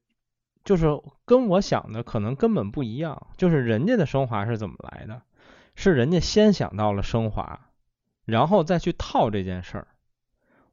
[0.64, 0.86] 就是
[1.24, 5.22] 跟我想的可能根本不一样，就是人家的升华是怎么来的？
[5.74, 7.58] 是人家先想到了升华，
[8.24, 9.88] 然后再去套这件事儿。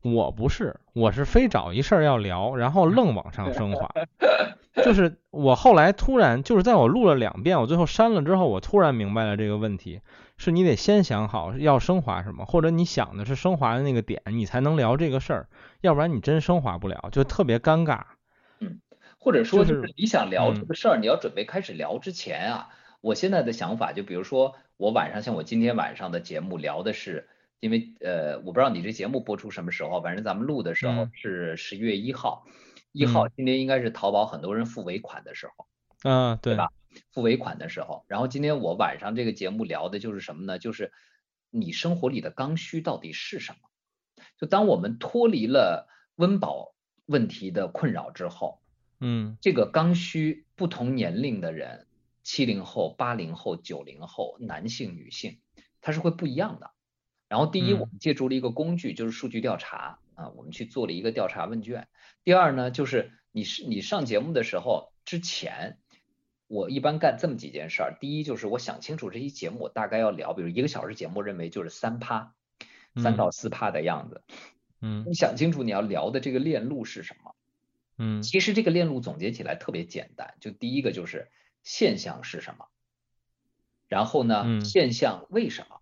[0.03, 3.89] 我不是，我是非找一事儿要聊，然后愣往上升华。
[4.85, 10.01] 就是我后来突然，就是在我录了两遍，我最后删了之后，我突然明白了这个问题：
[10.37, 15.47] 是你得先想好要升华什么，或者你想的是升华的那个点，你才能聊这个事儿，
[15.81, 18.03] 要不然你真升华不了，就特别尴尬。
[18.59, 18.81] 嗯
[19.21, 22.69] 或者说，就是你想聊这个事儿，你要准备开始聊之前啊，
[23.01, 27.27] 我现在的想法就比如说，我晚上像我今天晚上的节目聊的是，
[27.59, 32.45] 因为呃，我不知道你这节目播出什么时候，反正咱们录的时候是十一月一号，
[32.93, 35.67] 一号今天应该是淘宝很多人付尾款的时候，
[36.03, 36.69] 嗯，对吧？
[37.11, 40.59] 付尾款的时候，然后今天我晚上这个节目聊的就是什么呢？
[40.59, 40.93] 就是
[41.49, 43.69] 你生活里的刚需到底是什么？
[44.39, 46.73] 就当我们脱离了温饱
[47.05, 48.59] 问题的困扰之后。
[49.01, 51.87] 嗯，这个刚需不同年龄的人，
[52.21, 55.39] 七零后、八零后、九零后，男性、女性，
[55.79, 56.71] 它是会不一样的。
[57.29, 61.87] 然后第一，我们借助了一个工具，就是数据调查啊，我们去做了一个调查问卷。
[62.25, 65.77] 第二呢，就是你是你上节目的时候之前，
[66.47, 67.97] 我一般干这么几件事儿。
[68.01, 72.33] 第一就是我想清楚这期节目我大概要聊，比如一个小时节目，认为就是三趴，
[72.95, 74.23] 三到四趴的样子。
[74.81, 77.35] 嗯，你想清楚你要聊的这个链路是什么？
[77.97, 81.29] 嗯，其实这个链路总结起来特别简单，就第一个就是
[81.63, 82.67] 现象是什么，
[83.87, 85.81] 然后呢，现象为什么，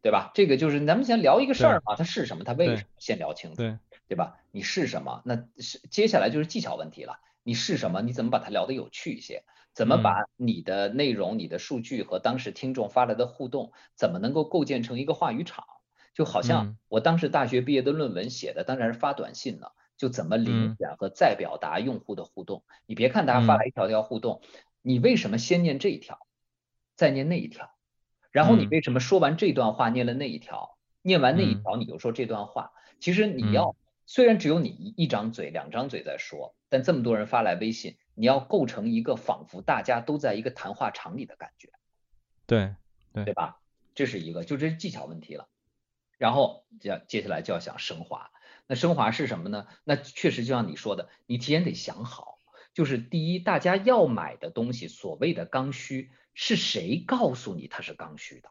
[0.00, 0.30] 对吧？
[0.34, 4.38] 这个就是咱们先聊一个事儿嘛，它是什么，它为什么，先聊清楚，对对吧？
[4.52, 7.18] 你是什么，那是接下来就是技巧问题了。
[7.42, 8.00] 你是什么？
[8.00, 9.42] 你怎么把它聊得有趣一些？
[9.72, 15.66] 怎么把你的内容、你的数据和当时听众发来的互动，怎么能够构建成一个话语场？
[16.14, 19.74] 就好像我当时大学毕业的论文写的，当然是发短信了。
[19.96, 22.64] 就怎么遴选和再表达用户的互动？
[22.84, 24.42] 你别看大家发来一条条互动，
[24.82, 26.26] 你为什么先念这一条，
[26.96, 27.70] 再念那一条？
[28.32, 32.72] 然后你为什么说完这段话念了那一条，念完那一条你又说这段话？
[32.98, 41.70] 其实你要虽然只有你一张嘴、两张嘴在说，但这么多人发来微信，你要构成一个仿佛大家都在一个谈话场里的感觉。
[42.46, 42.74] 对
[43.12, 43.60] 对对吧？
[43.94, 45.46] 这是一个，就这是技巧问题了。
[46.18, 48.30] 然后接接下来就要想升华。
[48.66, 49.66] 那升华是什么呢？
[49.84, 52.38] 那确实就像你说的，你提前得想好，
[52.72, 58.48] 就是第一，大家要买的东西，所谓的刚需，是谁告诉你它是刚需的？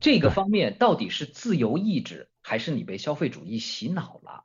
[0.00, 4.42] 这个方面到底是自由意志，还是你被消费主义洗脑了？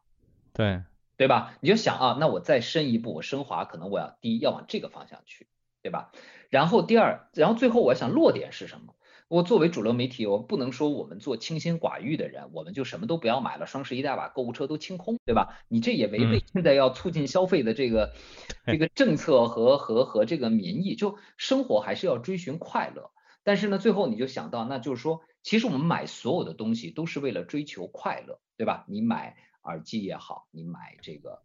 [0.53, 0.83] 对，
[1.17, 1.57] 对吧？
[1.61, 5.47] 你就想啊，那我再深一步，我升华，可能我要第一要往这个方向去，
[5.81, 6.11] 对吧？
[6.51, 8.93] 然后第二，然后最后我要想落点是什么？
[9.29, 15.59] 我作为主流媒体，我不能说我们做清心寡欲的人，我们就什么都不要买了，双十一大把购物车都清空，对吧？
[15.67, 18.13] 你这也违背现在要促进消费的这个
[18.65, 20.95] 这个政策和和和这个民意。
[20.95, 23.11] 就生活还是要追寻快乐，
[23.43, 28.85] 但是呢，最后你就想到，那就是说，其实我们买所有的东西都是为了追求快乐，对吧？
[28.87, 31.41] 你买耳机也好，你买这个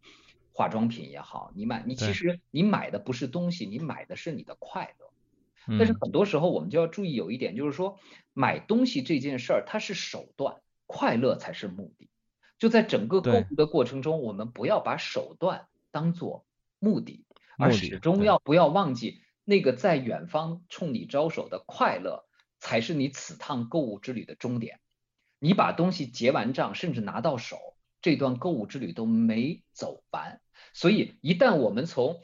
[0.53, 5.12] 化妆品也好，你买你其实你买的不是东西，你买的是你的快乐。
[5.67, 7.99] 但是很多时候我们就要注意有一点，就是说
[8.33, 12.09] 买东西这件事儿它是手段，快乐才是目的。
[12.59, 16.45] 就在整个购物的过程中，我们不要把手段当做
[16.79, 17.25] 目的，
[17.57, 22.25] 而始终要不要忘记那个在远方冲你招手的快乐，
[22.59, 24.79] 才是你此趟购物之旅的终点。
[25.39, 27.57] 你把东西结完账，甚至拿到手，
[28.01, 30.39] 这段购物之旅都没走完。
[30.73, 32.21] 所以，一旦我们从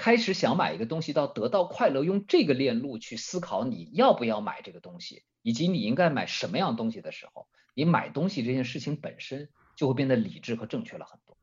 [0.00, 11.36] 开始想买一个东西到得到快乐，用这个链路去思考你要不要买这个东西，以及你应该买什么样东西的时候，你买东西这件事情本身就会变得理智和正确了很多。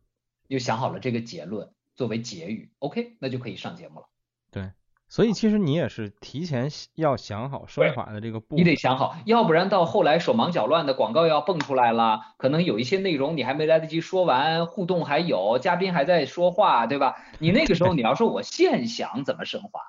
[0.48, 4.08] 又想好了这个结论作为结语，OK，那就可以上节目了。
[4.50, 4.72] 对，
[5.10, 8.76] 所以其实你也是提前要想好升华的这个步你得。
[8.76, 17.16] 想好，要不然到后来手忙脚乱的广告要蹦出来了，可能有一些内容你还没来得及说完，互动还有，嘉宾还在说话，对吧？
[17.40, 19.80] 你那个时候 你要说我现想怎么升华，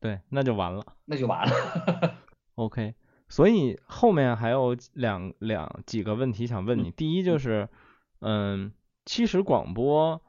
[0.00, 0.84] 对，那就完了。
[1.06, 1.54] 那就完了。
[2.56, 2.94] OK，
[3.28, 6.90] 所以后面还有两两几个问题想问你。
[6.90, 7.68] 第一就是，
[8.20, 8.72] 嗯，
[9.06, 10.20] 其实广播，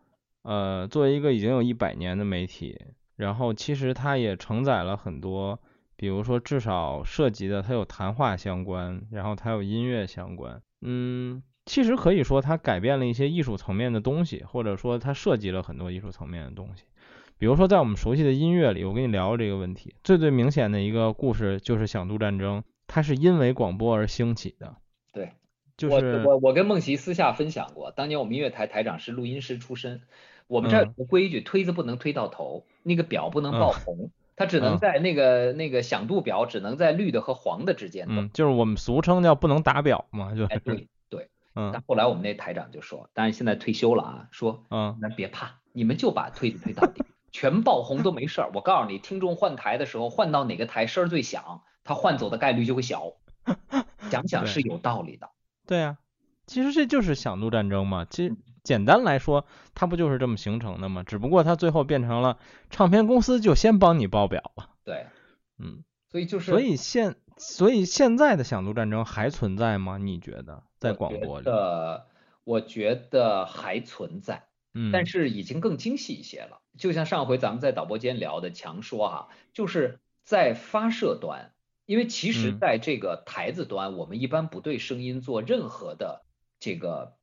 [0.44, 2.80] 呃，作为一个已经有一百年的媒体，
[3.20, 5.60] 然后其实它也承载了很多，
[5.98, 16.86] 比如说至少涉及的它有谈话相关，然后它有音乐相关，嗯，其实可以说它改变了一些艺术层面的东西，或者说它涉及了很多艺术层面的东西。
[17.38, 19.96] 比如说，在我们熟悉的音乐里，我跟你聊过这个问题。
[20.02, 24.78] 最最明显的一个故事就是《响度战争》，它是因为广播而兴起的。
[25.12, 25.32] 对，
[25.76, 30.02] 就是我我我跟梦琪私下分享过，当年我们音乐台台长是录音师出身，
[30.50, 38.18] 我们这儿有规矩，推子不能推到头，那个表不能爆嗯红，它只能嗯在那个那个响度表只能在绿的和黄的之间动。
[38.18, 41.30] 嗯，就是我们俗称叫不能打表嘛，就哎，是对对。
[41.54, 48.50] 但嗯后来我们那台长就说，当然现在退休了啊，说嗯那别怕，你们就把推子推到底，全爆红都没事儿。
[48.56, 53.14] 我告诉你，听众换台的时候，换到哪个台声儿最响，他换走的概率就会小。
[54.10, 55.30] 想想是有道理的。
[55.68, 55.98] 对啊，
[56.48, 58.06] 其实这就是响度战争嘛。
[58.10, 58.38] 其实嗯
[58.70, 61.02] 简单来说，它不就是这么形成的吗？
[61.02, 62.38] 只不过它最后变成了
[62.70, 64.70] 唱片公司就先帮你报表了。
[64.84, 65.08] 对，
[65.58, 69.98] 嗯，所以就是，所以现所以现在的响度战争还存在吗？
[69.98, 71.46] 你觉得在广播里？
[71.46, 72.06] 得，
[72.44, 74.44] 我觉得还存在，
[74.76, 76.60] 嗯，但是已经更精细一些了。
[76.78, 81.54] 就像上回咱们在导播间聊的，强说哈，就是在发射端，
[81.88, 86.24] 因为其实嗯在这个台子端，我们一般不对声音做任何的
[86.60, 87.16] 这个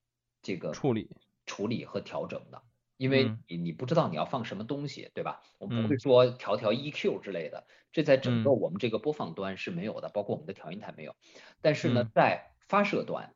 [0.42, 1.08] 这个处理。
[1.46, 2.62] 处理和调整的，
[2.96, 3.46] 因为嗯。
[3.48, 5.40] 你你不知道你要放什么东西，对吧？
[5.58, 5.88] 我们不嗯。
[5.88, 8.52] 会说调调 EQ 之类的，这在整个嗯。
[8.52, 11.14] 我们这个播放端是没有的，包括我们的调音台没有。
[11.62, 13.34] 但是呢嗯，在发射端，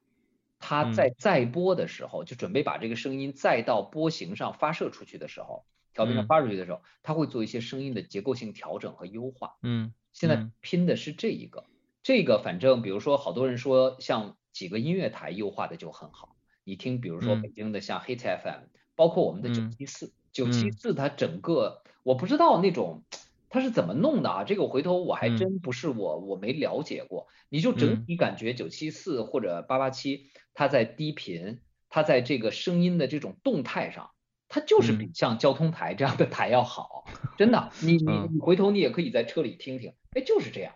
[0.59, 1.05] 它嗯。
[1.05, 6.29] 在再播的时候，就准备把这个声音再到波形上发射出去的时候，调频上嗯。
[6.29, 9.53] 发出去的时候，它会做一些声音的结构性调整和优化。
[9.63, 10.53] 嗯现在嗯。
[10.61, 11.67] 拼的是这一个，
[12.03, 17.43] 这个反正比如说好多人说像几个音乐台优化的就很好，你听比如说嗯。
[17.43, 18.65] 北京的像 Hit FM，
[18.97, 23.05] 包括我们的九嗯七四，九七四它整个我不知道那种
[23.49, 25.37] 它是怎么弄的啊，这个回头我还嗯。
[25.37, 28.05] 真不是我我没了解过，你就整嗯。
[28.07, 34.11] 体感觉九七四或者八八七，它在低频，它在这个声音的这种动态上。
[34.53, 35.11] 它就是比嗯。
[35.15, 37.05] 像交通台这样的台要好，
[37.39, 38.29] 真的， 你你嗯。
[38.33, 40.75] 你回头你也可以在车里听听，哎，就是这样。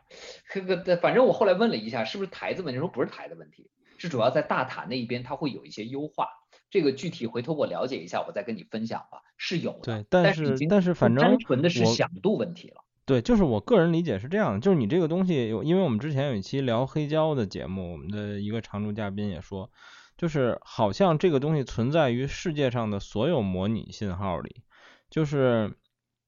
[0.52, 2.78] 这个反正我后来问了一下，是不是台子问题？
[2.78, 6.28] 说不是台的问题，是主要在大塔那一边它会有一些优化。
[6.70, 9.22] 这个具体回头我了解一下，我再跟你分享吧。
[9.36, 12.84] 是有的，对，但是但是反正单纯的是响度问题了。
[13.06, 19.70] 对，就是我个人理解是这样的，就是你这个东西有，因为我们之前有一期聊黑胶的节目，我们的一个常驻嘉宾也说，
[20.16, 24.62] 就是好像这个东西存在于世界上的所有模拟信号里，
[25.10, 25.76] 就是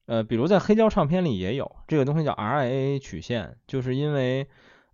[0.05, 4.47] 呃，比如在黑胶唱片里也有这个东西叫 RIAA 曲线，就是因为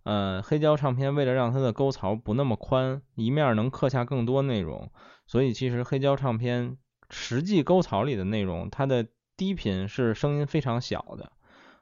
[0.04, 4.90] 呃黑胶唱片为了让它的沟槽不那么宽，一面能刻下更多内容，
[5.26, 6.78] 所以其实黑胶唱片
[7.10, 11.32] 实际沟槽里的内容，它的低频是声音非常小的。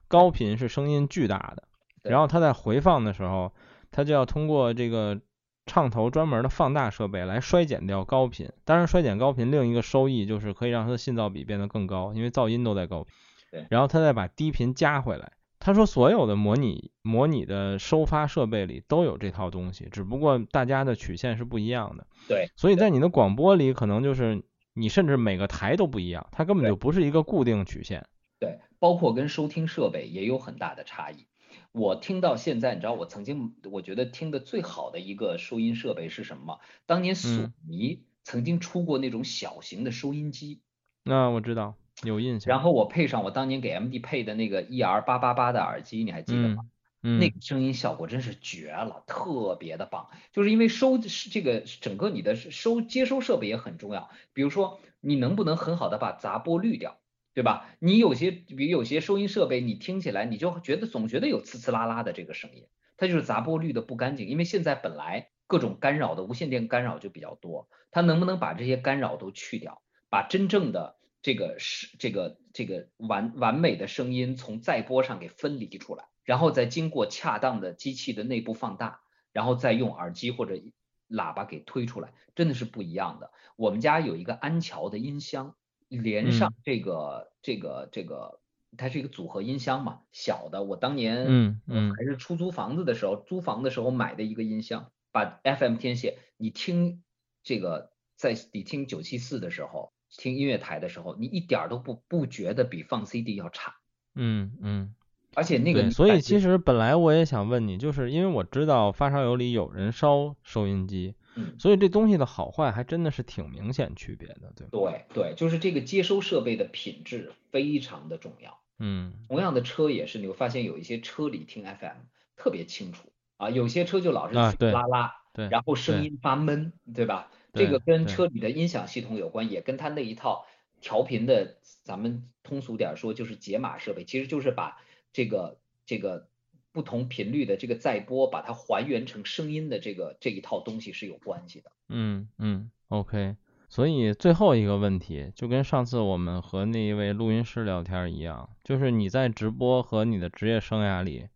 [0.09, 1.65] 高频是声音巨大的，
[2.03, 3.53] 然后它在回放的时候，
[3.91, 5.21] 它就要通过这个
[5.65, 8.51] 唱头专门的放大设备来衰减掉高频。
[8.65, 13.15] 当然，衰减高频另一个收益就是可以让它的信噪比变得更高，因为噪音都在高频。
[13.51, 15.33] 对然后它再把低频加回来。
[15.63, 22.07] 他说所有的模拟模拟的收发设备里都有这套东西，只不过大家的曲线是不一样的。
[22.27, 24.43] 对，所以在你的广播里，可能就是
[24.75, 28.07] 你甚至每个台都不一样，它根本就不是一个固定曲线。
[28.41, 31.27] 对，包括跟收听设备也有很大的差异。
[31.71, 36.59] 我听到现在，你知道我曾经我觉得听的最好的一个收音设备是什么吗？
[36.87, 40.61] 当年索嗯尼曾经出过那种小型的收音机，
[41.05, 42.51] 那我知道，有印象。
[42.51, 46.65] 然后我配上我当年给 MD 配的那个 ER 八八八的耳机，你还记得吗？
[47.05, 50.09] 嗯，那个声音效果真是绝了，特别的棒。
[50.33, 56.99] 就是因为收这个整个你的收接收设备也很重要，比如说你能不能很好的把杂波滤掉，
[57.35, 57.67] 对吧？
[57.81, 62.67] 你有些比如有些收音设备，你听起来你就觉得总觉得有呲呲啦啦的这个声音，
[62.97, 64.29] 它就是杂波滤的不干净。
[64.29, 79.01] 因为现在本来各种干扰的无线电干扰就比较多，它能不能把这些干扰都去掉，把真正的这个是这个这个完完美的声音从载波上给分离出来，然后再经过恰当的机器的内部放大，
[79.33, 80.61] 然后再用耳机或者
[81.09, 83.31] 喇叭给推出来，真的是不一样的。
[83.57, 85.55] 我们家有一个安桥的音箱，
[85.89, 88.41] 连上这个、这个这个，
[88.77, 90.65] 它是一个组合音箱嘛，小的。
[90.65, 97.05] 我当年嗯嗯还是出租房子的时候，租房的时候买的一个音箱，把 FM 天线，你听
[97.45, 103.75] 这个在你听九七四的时候，听音乐台的时候，你一点儿都不不觉得比放 CD 要差，
[104.15, 104.95] 嗯嗯，
[105.35, 114.71] 而且那个所以其实本来我也想问你，就是因为我知道发烧友里有人烧收音机，嗯所以这东西的好坏还真的是挺明显区别的，对吧？
[114.71, 118.59] 对对，就是这个接收设备的品质非常的重要。
[118.79, 121.97] 嗯同样的车也是，你会发现有一些车里听 FM
[122.37, 127.31] 特别清楚啊，有些车就老是呲啊对啦啦，对，然后声音发闷，对吧？
[127.53, 130.47] 这个跟车里的音响系统有关，也跟它那一套
[130.81, 134.81] 调频的，咱们通俗点儿说就是解码设备，其实就是把
[135.13, 136.29] 这个这个
[136.73, 141.71] 不同频率的这个载波，把它还原成声音的这个这一套东西是有关系的。
[141.89, 143.37] 嗯嗯，OK。
[143.69, 151.27] 所以最后一个问题，就跟上次我们和那一位录音师聊天一样，就是你在直播和你的职业生涯里，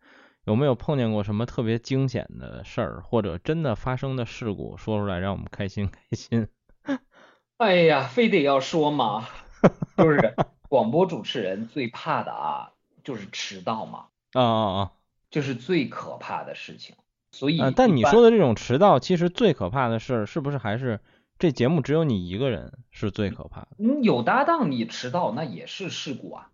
[0.46, 6.46] 有没有碰见过什么特别惊险的事儿，或者真的发生的事故，说出来让我们开心开心？
[7.58, 9.26] 哎呀，非得要说吗，
[9.98, 10.36] 就是
[10.68, 12.70] 广播主持人最怕的啊，
[13.02, 14.92] 就是迟到嘛，啊啊啊
[15.30, 16.94] 这是最可怕的事情。
[17.32, 21.00] 所以但你说的这种迟到，其实最可怕的事，是不是还是
[21.40, 23.68] 这节目只有你一个人是最可怕的？
[23.78, 26.50] 嗯有搭档你迟到那也是事故啊，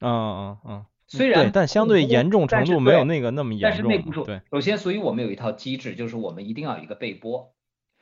[0.00, 0.86] 啊啊啊！
[1.08, 3.76] 虽然对，但相对严重程度没有那个那么严重但。
[3.76, 7.52] 是内部首先，所以我们有一套机制，就是我们一定要有一个备播。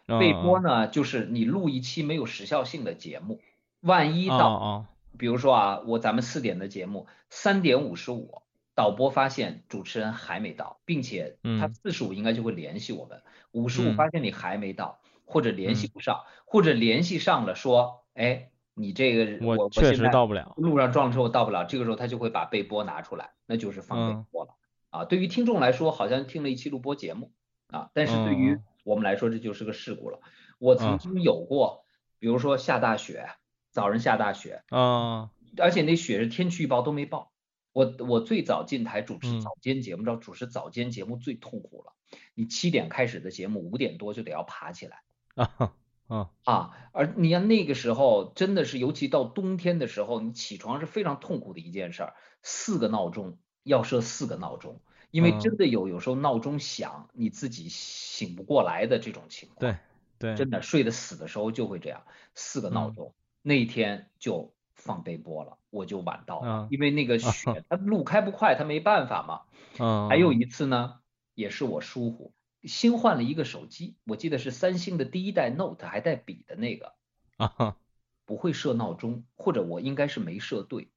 [0.07, 3.41] 啊备播呢，就是你录一期没有时效性的节目，
[3.81, 8.43] 万一啊到，啊比如说啊，我咱们四点的节目，三点五十五，
[8.75, 20.55] 导播发现主持人还没到，并且他嗯四十五应该就会联系我们，五十五嗯发现你还没到，或者联系嗯不上，或者联系上了说，哎，你这个我我确实到不了。
[20.57, 24.55] 路上撞了车我到不了，这个时候他就会把背播拿出来，那就是放备嗯播了。
[24.91, 27.33] 啊，对于听众来说，好像听了一期录播节目
[27.69, 30.21] 啊，但是对于嗯我们来说，这就是个事故了。
[30.59, 31.85] 我曾嗯经有过，
[32.19, 33.29] 比如说下大雪，
[33.71, 37.33] 早晨下大雪，啊而且那雪是天气预报都没报。
[37.73, 41.93] 我我最早进台主持嗯早间节目，知道主持早间节目最痛苦了。
[42.35, 45.03] 你七点开始的节目，五点多就得要爬起来。
[45.35, 45.75] 啊
[46.15, 52.15] 啊啊，而你看那个时候真的是，尤其到冬天的时候，你起床是非常痛苦的一件事儿。
[52.43, 59.61] 四个闹钟要设四个闹钟，因为嗯真的有有时候闹钟响，你自己醒不过来的这种情况。
[59.61, 59.77] 对
[60.19, 62.05] 对，真的睡得死的时候就会这样，
[62.35, 69.41] 四个闹嗯钟，那一天就放背播了，我就晚到了啊，因为那个雪它路开不快，它没办法嘛。
[69.79, 71.01] 嗯，还有一次呢，
[71.35, 72.33] 也是我疏忽，
[72.67, 76.95] 新换了一个手机，我记得是三星的第一代 Note 还带笔的那个，
[77.37, 77.77] 啊
[78.25, 80.89] 不会设闹钟，或者我应该是没设对，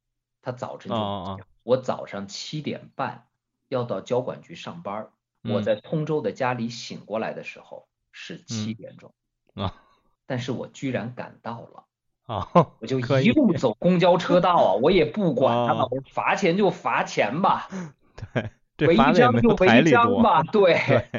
[0.42, 3.28] 他早晨就哦哦不响我早上七点半
[3.68, 5.12] 要到交管局上班儿，
[5.44, 9.14] 我嗯在通州的家里醒过来的时候是七嗯点钟，
[9.56, 9.76] 啊。
[10.26, 11.84] 但是我居然赶到了。
[12.28, 12.50] 啊，
[12.82, 17.70] 我就一路走公交车道啊，我也不管他们，哦我罚钱就罚钱吧，
[18.34, 18.50] 对，这
[18.80, 19.84] 违章就违。
[19.84, 20.76] 章吧，对，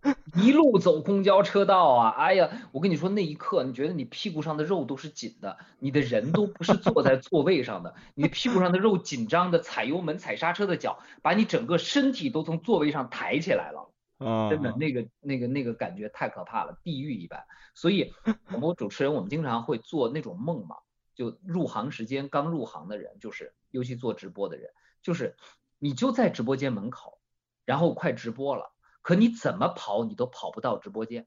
[0.00, 13.90] 对， 一路走公交车道啊，哎呀，我跟你说那一刻，你觉得你屁股上的肉都是紧的，你的人都不是坐在座位上的，你屁股上的肉紧张的踩油门、踩刹车的脚，把你整个身体都从座位上抬起来了。
[14.18, 17.44] 啊，真的那个那个那个感觉太可怕了，地狱一般。
[17.74, 18.14] 所以
[18.48, 20.76] 广播主持人我们经常会做那种梦嘛，
[21.14, 24.70] 就入行时间刚入行的人，就是尤其做直播的人，
[25.02, 25.36] 就是
[25.78, 27.18] 你就在直播间门口，
[27.64, 28.72] 然后快直播了，
[29.02, 31.26] 可你怎么跑你都跑不到直播间，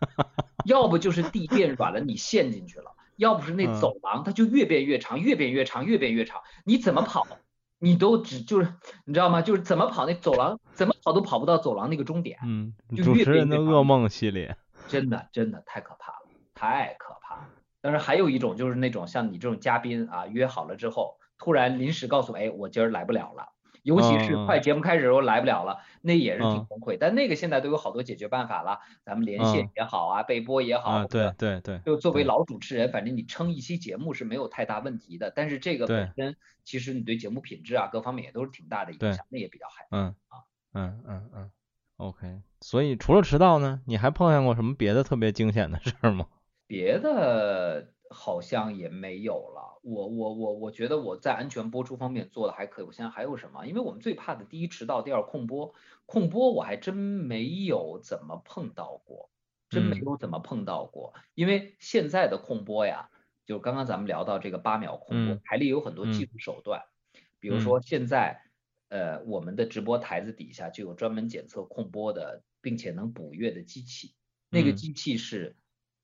[0.64, 7.26] 要不就是地变软了你陷进去了，要不是那嗯走廊它就越变越长，越变越长，越变越长，你怎么跑？
[7.82, 8.74] 你都只就是
[9.06, 9.40] 你知道吗？
[9.40, 12.38] 就是怎么跑那走廊，怎么跑都跑不到走廊那个终点。
[12.44, 14.54] 嗯，就越主持人的变越长噩梦系列。
[14.86, 17.48] 真的真的太可怕了，太可怕了。
[17.80, 23.48] 但是还有一种就是那种像你这种嘉宾啊，约好了之后，突然临时告诉我，哎，我今儿来不了了，
[23.82, 26.96] 尤其是快节目开始的时候来不了了，那也是挺嗯崩溃。
[26.98, 35.32] 但那个现在都有好多解决办法了，咱们连线嗯也好啊，备播也好，对对对，就作为老主持人，反正你撑一期节目是没有太大问题的。
[35.34, 39.86] 但是这个本身其实你对节目品质啊各方面也都是挺大的影响，那也比较害。
[39.90, 41.50] 嗯啊嗯嗯嗯
[41.96, 42.40] ，OK。
[42.60, 46.26] 所以除了迟到呢，你还碰见过什么别的特别惊险的事儿吗？
[46.66, 49.80] 别的好像也没有了。
[49.82, 52.84] 我我我我觉得我在安全播出方面做的还可以。
[52.84, 53.66] 我现在还有什么？
[53.66, 55.74] 因为我们最怕的第一迟到，第二控播。
[56.04, 59.30] 控播我还真没有怎么碰到过，
[59.68, 61.14] 真没嗯有怎么碰到过。
[61.34, 63.10] 因为现在的控播呀，
[63.46, 66.82] 就刚刚咱们聊到这个八秒控播嗯，台里有很多技嗯术手段，
[67.38, 68.42] 比如嗯说现在
[68.88, 74.14] 呃我们的直播台子底下就有专门检测控播的，并且能补月的机器。
[74.50, 75.56] 那个嗯机器是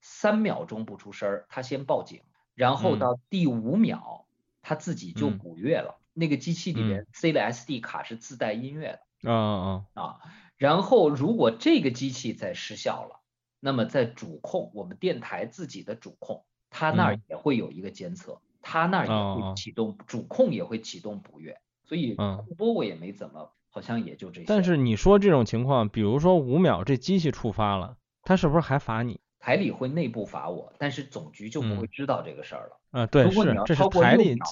[0.09, 2.22] 三秒钟不出声儿，它先报警，
[2.54, 4.26] 然后嗯到第五秒
[4.62, 5.98] 他自己就嗯捕月了。
[6.14, 10.18] 那个机器里面塞了 SD 卡是自带音乐的啊啊嗯啊。
[10.57, 13.20] 然后如果这个机器在失效了，
[13.59, 21.59] 那么在主控我们电台自己的主控，它那儿嗯也会有一个监测，它那儿也会启动主控也会启动补乐。
[21.84, 22.14] 所以
[22.57, 24.46] 播我也没怎么，好像也就这些。
[24.46, 29.20] 但是你说这种情况，比如说五秒这机器触发了，它是不是还罚你？
[29.47, 32.76] 台里会内部罚我，但是总局就不嗯会知道这个事儿了。
[32.90, 34.44] 啊，对，如果你是，这是要超过台里六秒，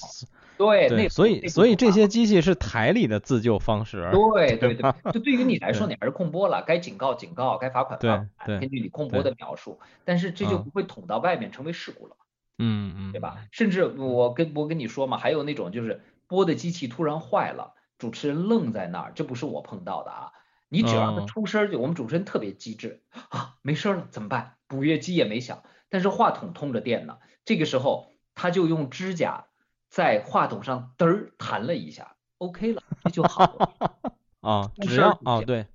[0.57, 4.09] 对，对，所以所以这些机器是台里的自救方式。
[4.13, 12.15] 对对吧对，就对于你来说，你还是控播了，该警告警告，该罚款罚款，根据你控播的描述，但是这就嗯不会捅到外面成为事故了，
[12.57, 13.35] 嗯嗯，对吧？
[13.51, 20.31] 甚至我跟我跟你说嘛，还有那种就是播的机器突然坏了，主持人愣在那儿，这不是我碰到的啊。
[20.75, 24.57] 你只要让他嗯出声，就我们主持人特别机智啊，没声了怎么办？
[24.67, 29.45] 捕月机也没响，但是话筒通着电呢，这个时候他就用指甲
[29.89, 33.71] 在话筒上嘚儿弹了一下，OK 了，这就好了。
[34.41, 35.67] 啊，出只要啊，对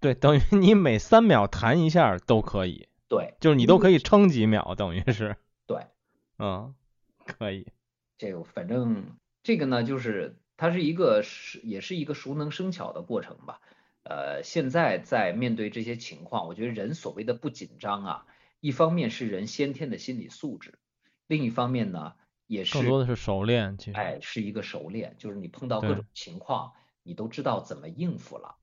[0.00, 5.36] 对，等于你每三秒弹一下都可以，对，就是你都可以撑几秒，等于是，
[5.66, 5.86] 对，
[6.38, 6.74] 嗯，
[7.24, 7.66] 可以，
[8.18, 13.60] 这个反正这个呢，就是它是一个是也是一个熟能生巧的过程吧。
[14.10, 18.26] 呃，现在在面对这些情况，我觉得人所谓的不紧张啊，
[18.58, 20.80] 一方面是人先天的心理素质，
[21.28, 22.14] 另一方面呢，
[22.48, 26.72] 也是更多的是熟练，其实，哎是一个熟练，就是你碰到各种情况，
[27.04, 28.56] 你都知道怎么应付了，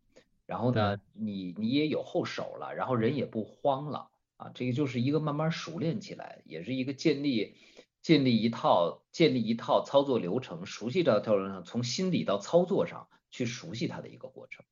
[0.46, 7.56] 然后呢，你你也有后手了，然后人也不慌了啊，这个就是一个慢慢熟练起来，也是一个建立
[8.02, 14.66] 建立一套建立一套操作流程，熟悉这套流程，从心理到操作上去熟悉它的一个过程。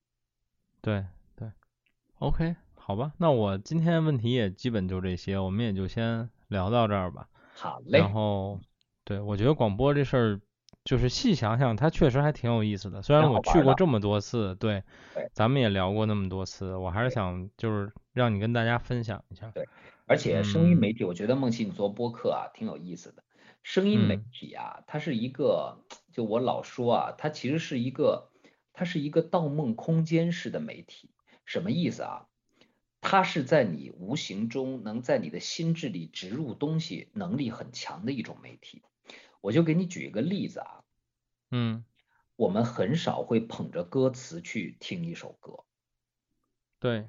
[0.86, 1.04] 对
[1.36, 1.50] 对
[2.20, 7.28] ，OK，好吧，那我今天问题也基本就这些，我们也就先聊到这儿吧。
[7.56, 8.60] 好嘞然，后，
[9.04, 10.42] 对我觉得广播这事儿，
[10.84, 13.02] 就是细想想，它确实还挺有意思的。
[13.02, 14.84] 虽然我去过这么多次，对
[15.16, 19.50] 对，咱们也聊过那么多次，我还是想就是让你跟大家分享一下。
[19.56, 19.68] 对
[20.06, 23.24] 而且声音嗯媒体，我觉得梦琪你做播客啊挺有意思的。
[23.64, 25.80] 声音媒嗯体啊，它是一个，
[26.12, 28.30] 就我老说啊，它其实是一个，
[28.76, 31.10] 它是一个盗梦空间式的媒体。
[31.46, 32.28] 什么意思啊？
[33.02, 38.84] 它是在你无形中能在你的心智里植入东西能力很强的一种媒体。
[39.42, 40.84] 我就给你举一个例子啊，
[41.52, 41.86] 嗯，
[42.36, 45.60] 我们很少会捧着歌词去听一首歌，
[46.80, 47.08] 对，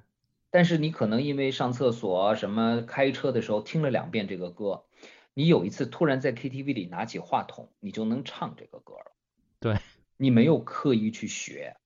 [0.50, 4.84] 但是你可能因为上厕所、什么开车的时候听了两遍这个歌，
[5.32, 9.16] 你有一次突然在 KTV 里拿起话筒，你就能唱这个歌了。
[9.58, 9.78] 对，
[10.16, 11.76] 你没有刻意去学，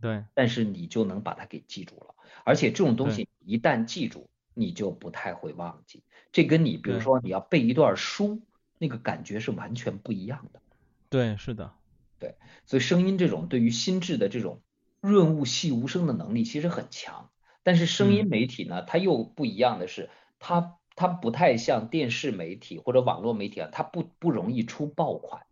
[0.00, 2.14] 对，但是你就能把它给记住了。
[2.44, 6.02] 而且这种东西一旦记住，你就不太会忘记。
[6.32, 8.40] 这跟你比如说你要背一段书，
[8.78, 10.60] 那个感觉是完全不一样的。
[11.08, 11.72] 对，是的，
[12.18, 12.36] 对
[12.66, 14.60] 所以声音这种对于心智的这种
[15.00, 17.30] 润物细无声的能力其实很强。
[17.62, 25.46] 但是声音嗯媒体呢，它又不一样的是，它它不太像电视媒体或者网络媒体啊，它不不容易出爆款，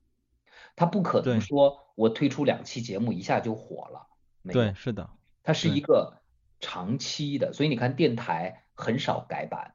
[0.80, 4.06] 它不可能说我推出两期节目一下就火了，
[4.50, 5.10] 对，是的，
[5.42, 6.22] 它是一个
[6.58, 9.74] 长期的，所以你看电台很少改版，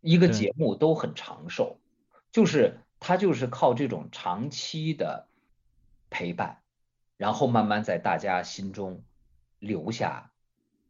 [0.00, 1.78] 一个节目都很长寿，
[2.32, 5.28] 就是它就是靠这种长期的
[6.10, 6.60] 陪伴，
[7.16, 9.04] 然后慢慢在大家心中
[9.60, 10.32] 留下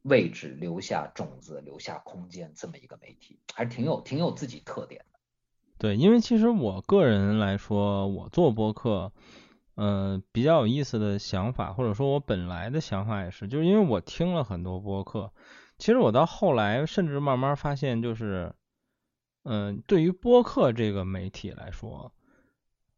[0.00, 5.18] 位置、留下种子、留下空间，这么一个媒体，还是挺有挺有自己特点的。
[5.76, 9.12] 对，因为其实我个人来说，我做播客，
[9.74, 15.32] 呃，比较有意思的想法，或者说我本来的想法也是，就是因为我听了很多播客，
[15.78, 18.54] 其实我到后来甚至慢慢发现，就是，
[19.44, 22.12] 嗯、对于播客这个媒体来说，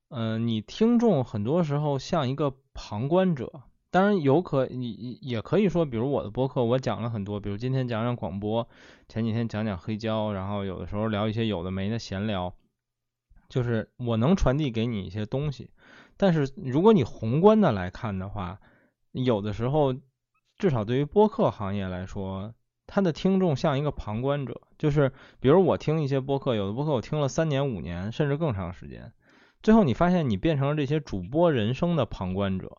[0.09, 8.69] 嗯、你听众很多时候像一个旁观者，当然有可你也可以说，比如我的播客我讲了很多，比如今天讲讲广播，
[9.09, 12.53] 前几天讲讲黑胶，然后有的时候聊一些有的没的闲聊，
[13.49, 15.71] 就是我能传递给你一些东西。
[16.17, 18.59] 但是如果你宏观的来看的话，
[19.13, 19.95] 有的时候
[20.59, 22.55] 至少对于播客行业来说，
[22.87, 29.13] 他的听众像一个旁观者，就是比如我听一些播客，有的播客我听了三年、五年，甚至更长时间，
[29.63, 32.71] 最后你发现你变成了这些主播人生的旁观者。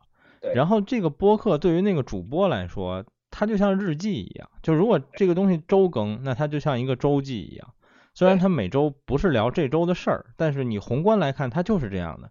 [0.53, 4.48] 然后这个播客对于那个主播来说，它就像日记一样。
[4.62, 7.74] 就如果这个东西周更，那它就像一个周记一样。
[8.14, 12.30] 虽然它每周不是聊这周的事儿，但是你宏观来看，它就是这样的。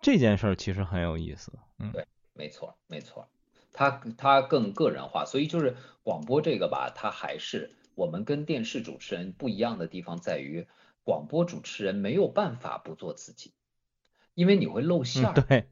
[0.00, 1.52] 对，这件事儿其实很有意思。
[1.78, 3.28] 嗯，对，没错，没错。
[3.72, 10.66] 它它更个人化，所以就是广播这个吧，它还是我们跟电视主持人不一样的地方在于，
[11.04, 13.52] 广播主持人没有办法不做自己，
[14.34, 15.34] 因为你会露馅儿。
[15.34, 15.68] 对。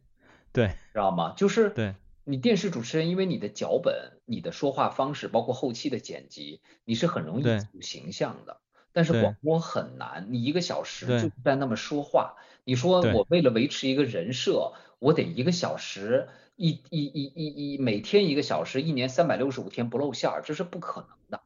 [0.53, 1.35] 对，知道吗？
[1.37, 1.95] 就是对
[2.25, 8.63] 你电视主持人，因为你的脚本、你的说话方式，包括后期的剪辑，你是很容易有形象的。
[8.93, 12.37] 但是广播很难，你一个小时就在那么说话。
[12.67, 21.41] 你说我为了维持一个人设，我得一个小时一一一一一每天一个小时，一年三百六十五天不露馅儿，这是不可能的。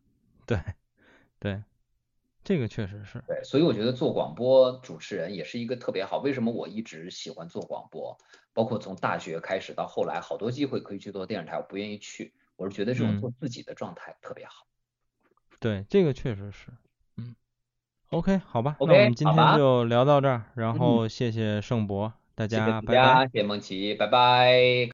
[0.46, 0.58] 对，
[1.38, 1.62] 对。
[2.42, 6.16] 这个确实是对，所以我觉得做广播主持人也是一个特别好。
[6.20, 8.16] 为什么我一直喜欢做广播？
[8.54, 12.32] 包括从大学开始到后来，好多机会可以去做电视台，我不愿意去。
[12.56, 14.66] 我是觉得这种做自己的状态特别好。
[15.58, 16.70] 对，这个确实是。
[18.12, 18.18] 嗯。
[18.18, 23.26] OK，好吧，那我们今天就聊到这儿，然后谢谢盛博，大家拜拜。
[23.32, 24.88] 谢谢梦琪，拜拜。